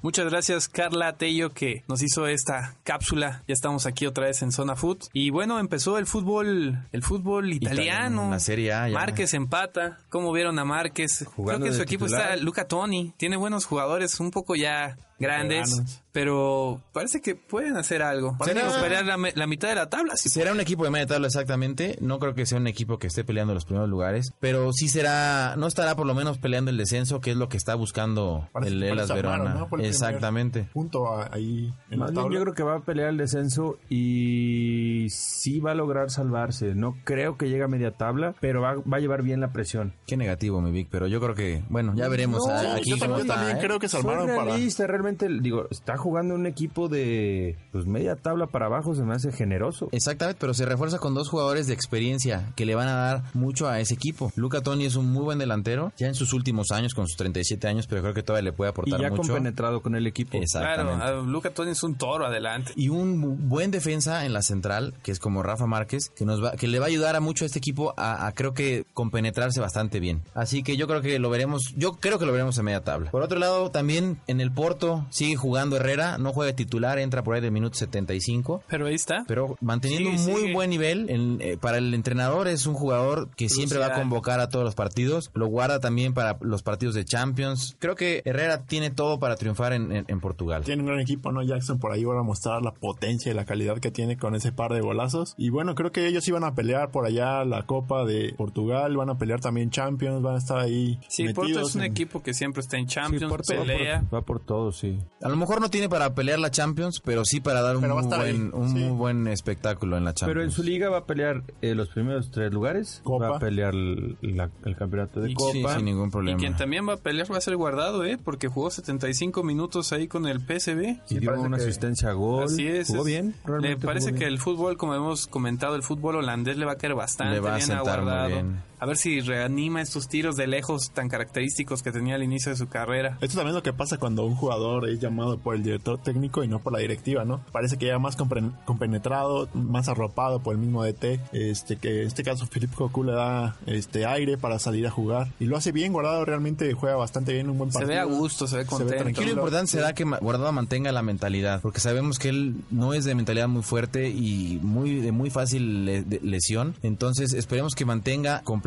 [0.06, 3.42] Muchas gracias Carla Tello que nos hizo esta cápsula.
[3.48, 4.98] Ya estamos aquí otra vez en Zona Food.
[5.12, 8.30] Y bueno, empezó el fútbol, el fútbol italiano.
[8.30, 8.88] La Serie A.
[8.88, 8.94] ya.
[8.94, 9.98] Márquez empata.
[10.08, 11.24] ¿Cómo vieron a Márquez?
[11.34, 12.34] Jugando Creo que su equipo titular.
[12.34, 13.14] está Luca Toni.
[13.16, 18.36] Tiene buenos jugadores, un poco ya grandes, pero parece que pueden hacer algo.
[18.38, 19.04] Pueden ¿Será- pelear
[19.36, 20.16] la, mitad de la tabla.
[20.16, 21.96] Será un equipo de media tabla exactamente.
[22.00, 24.32] No creo que sea un equipo que esté peleando los primeros lugares.
[24.40, 27.56] Pero sí será, no estará por lo menos peleando el descenso, que es lo que
[27.56, 29.66] está buscando Parece- el Elas Verona.
[29.80, 30.68] Exactamente.
[30.72, 32.34] Punto a- ahí en Más la bien tabla.
[32.34, 36.74] yo creo que va a pelear el descenso y sí va a lograr salvarse.
[36.74, 39.94] No creo que llegue a media tabla, pero va, va a llevar bien la presión.
[40.06, 40.88] Qué negativo, mi Vic.
[40.90, 43.34] Pero yo creo que, bueno, ya veremos No, aquí yo cómo también, está.
[43.34, 43.60] también ¿eh?
[43.60, 44.44] creo que armaron para...
[44.44, 49.14] realista, realmente, digo, está jugando un equipo de pues media tabla para abajo, se me
[49.14, 49.88] hace generoso.
[49.92, 53.68] Exactamente, pero se refuerza con dos jugadores de experiencia que le van a dar mucho
[53.68, 54.32] a ese equipo.
[54.36, 57.68] Luca Toni es un muy buen delantero, ya en sus últimos años, con sus 37
[57.68, 59.22] años, pero creo que todavía le puede Y aportar ya mucho.
[59.22, 60.38] compenetrado con el equipo.
[60.38, 60.96] Exactamente.
[61.02, 62.72] Claro, a Luca Toni es un toro adelante.
[62.76, 66.42] y un bu- buen defensa en la central, que es como Rafa Márquez, que nos
[66.42, 68.84] va, que le va a ayudar a mucho a este equipo a, a creo que
[68.94, 70.22] compenetrarse bastante bien.
[70.34, 73.10] Así que yo creo que lo veremos, yo creo que lo veremos en media tabla.
[73.10, 77.34] Por otro lado, también en el Porto sigue jugando Herrera, no juega titular, entra por
[77.34, 78.62] ahí del minuto 75.
[78.68, 79.24] Pero ahí está.
[79.26, 83.48] Pero manteniendo un muy buen nivel, en- eh, para el entrenador es un jugador que
[83.48, 87.04] siempre va a convocar a todos los partidos, lo guarda también para los partidos de
[87.04, 87.76] Champions.
[87.78, 90.62] Creo que Herrera tiene todo para triunfar en, en- en Portugal.
[90.64, 91.42] Tiene un gran equipo, ¿no?
[91.42, 94.52] Jackson por ahí va a mostrar la potencia y la calidad que tiene con ese
[94.52, 95.34] par de golazos.
[95.36, 99.10] Y bueno, creo que ellos iban a pelear por allá la Copa de Portugal, van
[99.10, 100.98] a pelear también Champions, van a estar ahí.
[101.08, 103.60] Sí, metidos Porto es un en- equipo que siempre está en Sí, Champions, Porto va
[103.64, 104.00] pelea.
[104.08, 104.85] por, va por todo, sí.
[105.22, 107.88] A lo mejor no tiene para pelear la Champions, pero sí para dar un, a
[107.88, 108.74] muy buen, un sí.
[108.74, 110.34] muy buen espectáculo en la Champions.
[110.34, 113.00] Pero en su liga va a pelear eh, los primeros tres lugares.
[113.04, 113.30] Copa.
[113.30, 115.52] Va a pelear el, la- el campeonato de Y- Copa.
[115.52, 116.38] Sí, sin ningún Y problema.
[116.38, 118.18] quien también va a pelear va a ser guardado, ¿eh?
[118.22, 121.00] Porque jugó 75 minutos ahí con el PSV.
[121.10, 122.44] y dio una que- asistencia a gol.
[122.44, 122.88] Así es.
[122.88, 123.26] Jugó es- bien.
[123.44, 124.32] Le realmente parece jugó que bien.
[124.34, 127.54] el fútbol, como hemos comentado, el fútbol holandés le va a caer bastante Le va
[127.54, 128.28] a bien a sentar muy guardado.
[128.28, 128.62] bien.
[128.78, 132.56] A ver si reanima estos tiros de lejos tan característicos que tenía al inicio de
[132.56, 133.16] su carrera.
[133.22, 136.44] Esto también es lo que pasa cuando un jugador es llamado por el director técnico
[136.44, 137.40] y no por la directiva, ¿no?
[137.52, 142.22] Parece que ya más compenetrado, más arropado por el mismo DT, este que en este
[142.22, 145.92] caso Philip Cocu le da este aire para salir a jugar y lo hace bien,
[145.94, 147.94] Guardado realmente juega bastante bien, un buen Se partido.
[147.94, 148.92] ve a gusto, se ve contento.
[148.92, 149.32] Aquí lo tranquilo.
[149.32, 153.48] importante será que Guardado mantenga la mentalidad, porque sabemos que él no es de mentalidad
[153.48, 155.86] muy fuerte y muy de muy fácil
[156.22, 156.74] lesión.
[156.82, 158.65] Entonces esperemos que mantenga completamente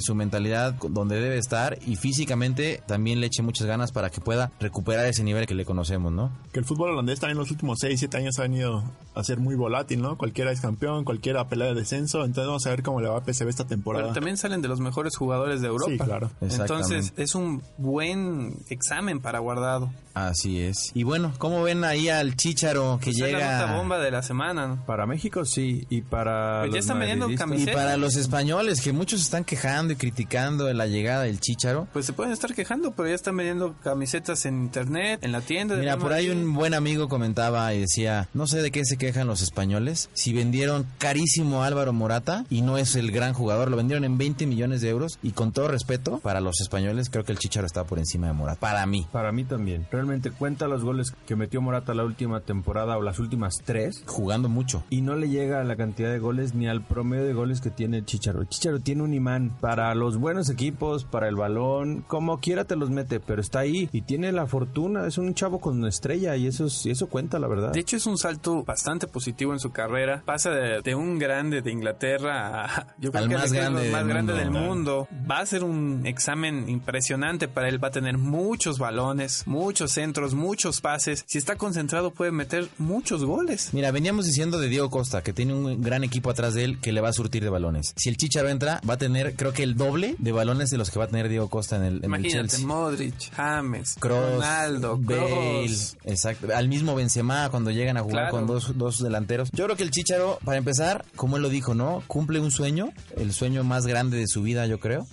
[0.00, 4.52] su mentalidad donde debe estar y físicamente también le eche muchas ganas para que pueda
[4.60, 6.30] recuperar ese nivel que le conocemos, ¿no?
[6.52, 9.38] Que el fútbol holandés también en los últimos 6, 7 años ha venido a ser
[9.38, 10.16] muy volátil, ¿no?
[10.16, 13.24] Cualquiera es campeón, cualquiera pelea de descenso, entonces vamos a ver cómo le va a
[13.24, 14.04] PSV esta temporada.
[14.06, 15.92] Pero también salen de los mejores jugadores de Europa.
[15.92, 16.30] Sí, claro.
[16.40, 19.90] Entonces es un buen examen para guardado.
[20.14, 20.92] Así es.
[20.94, 23.60] Y bueno, ¿cómo ven ahí al Chícharo que Pues es la llega?
[23.66, 24.68] nota bomba de la semana.
[24.68, 24.86] ¿no?
[24.86, 27.74] Para México sí, y para Pues ya los están vendiendo madridistas- Y camisetas.
[27.74, 31.88] para los españoles, que muchos están quejando y criticando de la llegada del Chícharo.
[31.92, 35.76] Pues se pueden estar quejando, pero ya están vendiendo camisetas en internet, en la tienda.
[35.76, 39.26] Mira, por ahí un buen amigo comentaba y decía, no sé de qué se quejan
[39.26, 43.76] los españoles, si vendieron carísimo a Álvaro Morata y no es el gran jugador, lo
[43.76, 47.32] vendieron en 20 millones de euros y con todo respeto para los españoles, creo que
[47.32, 49.06] el Chicharo está por encima de Morata, para mí.
[49.10, 49.86] Para mí también.
[49.90, 54.02] Realmente cuenta los goles que metió Morata la última temporada o las últimas tres.
[54.06, 54.84] Jugando mucho.
[54.90, 57.70] Y no le llega a la cantidad de goles ni al promedio de goles que
[57.70, 58.40] tiene el Chicharo.
[58.42, 62.76] El Chicharo tiene un imán para los buenos equipos, para el balón, como quiera te
[62.76, 65.06] los mete, pero está ahí y tiene la fortuna.
[65.06, 67.72] Es un chavo con una estrella y eso, es- y eso cuenta, la verdad.
[67.72, 70.22] De hecho, es un salto bastante positivo en su carrera.
[70.24, 73.90] Pasa de, de un grande de Inglaterra a yo creo Al que más el grande
[73.90, 74.34] más del grande mundo.
[74.34, 75.08] del mundo.
[75.30, 77.82] Va a ser un examen impresionante para él.
[77.82, 81.24] Va a tener muchos balones, muchos centros, muchos pases.
[81.26, 83.70] Si está concentrado, puede meter muchos goles.
[83.72, 86.92] Mira, veníamos diciendo de Diego Costa, que tiene un gran equipo atrás de él que
[86.92, 87.92] le va a surtir de balones.
[87.96, 89.03] Si el Chicharo entra, va a tener,
[89.36, 91.82] creo que el doble de balones de los que va a tener Diego Costa en
[91.82, 92.66] el, en el Imagínate, Chelsea.
[92.66, 95.66] Modric, James, Ronaldo, Bale,
[96.04, 98.30] exacto, al mismo Benzema cuando llegan a jugar Claro.
[98.36, 99.50] con dos, dos delanteros.
[99.52, 102.02] Yo creo que el Chicharo, para empezar, como él lo dijo, ¿no?
[102.06, 105.06] Cumple un sueño, el sueño más grande de su vida, yo creo.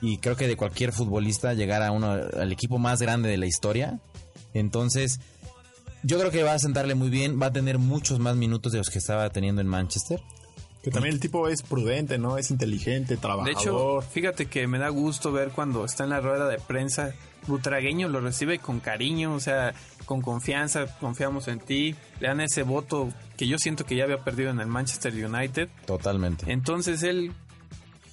[0.00, 3.46] Y creo que de cualquier futbolista llegar a uno al equipo más grande de la
[3.46, 3.98] historia.
[4.54, 5.20] Entonces,
[6.02, 8.78] yo creo que va a sentarle muy bien, va a tener muchos más minutos de
[8.78, 10.20] los que estaba teniendo en Manchester.
[10.86, 12.38] Que también el tipo es prudente, ¿no?
[12.38, 13.56] Es inteligente, trabajador.
[13.56, 17.12] De hecho, fíjate que me da gusto ver cuando está en la rueda de prensa,
[17.48, 19.74] Butragueño lo recibe con cariño, o sea,
[20.04, 24.22] con confianza, confiamos en ti, le dan ese voto que yo siento que ya había
[24.22, 25.68] perdido en el Manchester United.
[25.86, 26.52] Totalmente.
[26.52, 27.32] Entonces él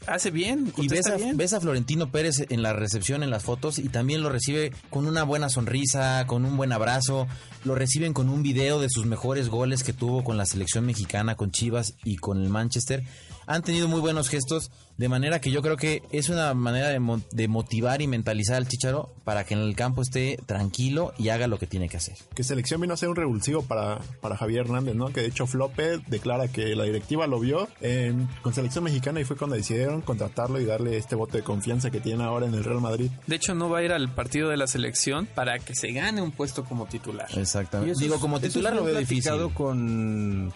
[0.08, 1.38] hace bien, Y ves a, bien.
[1.38, 5.08] ves a Florentino Pérez en la recepción, en las fotos, y también lo recibe con
[5.08, 7.28] una buena sonrisa, con un buen abrazo.
[7.64, 11.36] Lo reciben con un video de sus mejores goles que tuvo con la selección mexicana,
[11.36, 13.04] con Chivas y con el Manchester.
[13.48, 17.00] Han tenido muy buenos gestos, de manera que yo creo que es una manera de,
[17.00, 21.30] mo- de motivar y mentalizar al Chicharo para que en el campo esté tranquilo y
[21.30, 22.16] haga lo que tiene que hacer.
[22.36, 25.08] Que selección vino a ser un revulsivo para, para Javier Hernández, ¿no?
[25.12, 29.24] Que de hecho Flope declara que la directiva lo vio eh, con selección mexicana y
[29.24, 32.64] fue cuando decidieron contratarlo y darle este voto de confianza que tiene ahora en el
[32.64, 33.10] Real Madrid.
[33.28, 36.22] De hecho, no va a ir al partido de la selección para que se gane
[36.22, 37.28] un puesto como titular.
[37.36, 38.00] Y Exactamente.
[38.00, 39.32] Digo, como titular es lo veo difícil.
[39.54, 40.54] con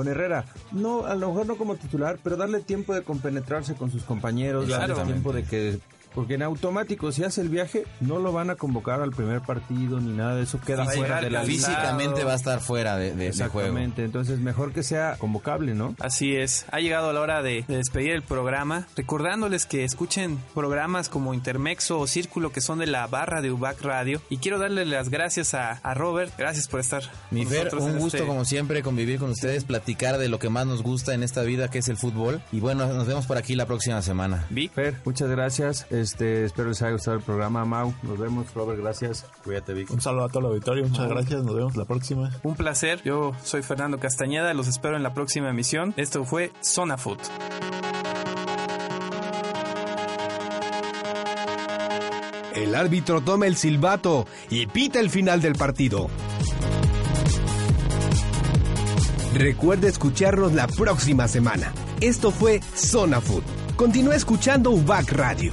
[0.00, 0.46] con Herrera.
[0.72, 4.66] No, a lo mejor no como titular, pero darle tiempo de compenetrarse con sus compañeros,
[4.66, 5.78] darle tiempo de que
[6.14, 10.00] porque en automático si hace el viaje no lo van a convocar al primer partido
[10.00, 11.42] ni nada de eso queda fuera de la.
[11.42, 13.60] Físicamente va a estar fuera de, de- de juego.
[13.60, 15.94] Exactamente, entonces mejor que sea convocable, ¿no?
[16.00, 21.08] Así es, ha llegado la hora de, de despedir el programa, recordándoles que escuchen programas
[21.08, 24.20] como Intermexo o Círculo que son de la barra de UBAC Radio.
[24.30, 27.02] Y quiero darle las gracias a, a Robert, gracias por estar.
[27.30, 30.48] Mi con Fer, un gusto este- como siempre convivir con ustedes, platicar de lo que
[30.50, 32.40] más nos gusta en esta vida que es el fútbol.
[32.52, 34.46] Y bueno, nos vemos por aquí la próxima semana.
[34.50, 35.86] Vic, Fer, muchas gracias.
[36.00, 37.92] Este, espero les haya gustado el programa, Mau.
[38.02, 39.26] Nos vemos, Robert, gracias.
[39.44, 39.90] Cuídate, Vic.
[39.90, 42.30] Un saludo a todo el auditorio, muchas gracias, nos vemos la próxima.
[42.42, 43.02] un placer.
[43.04, 45.92] Yo soy Fernando Castañeda, los espero en la próxima emisión.
[45.96, 47.18] Esto fue Zona Food.
[52.54, 56.08] El árbitro toma el silbato y pita el final del partido.
[59.34, 61.72] Recuerda escucharnos la próxima semana.
[62.00, 63.44] Esto fue Zona Food.
[63.76, 65.52] Continúa escuchando UBAC Radio.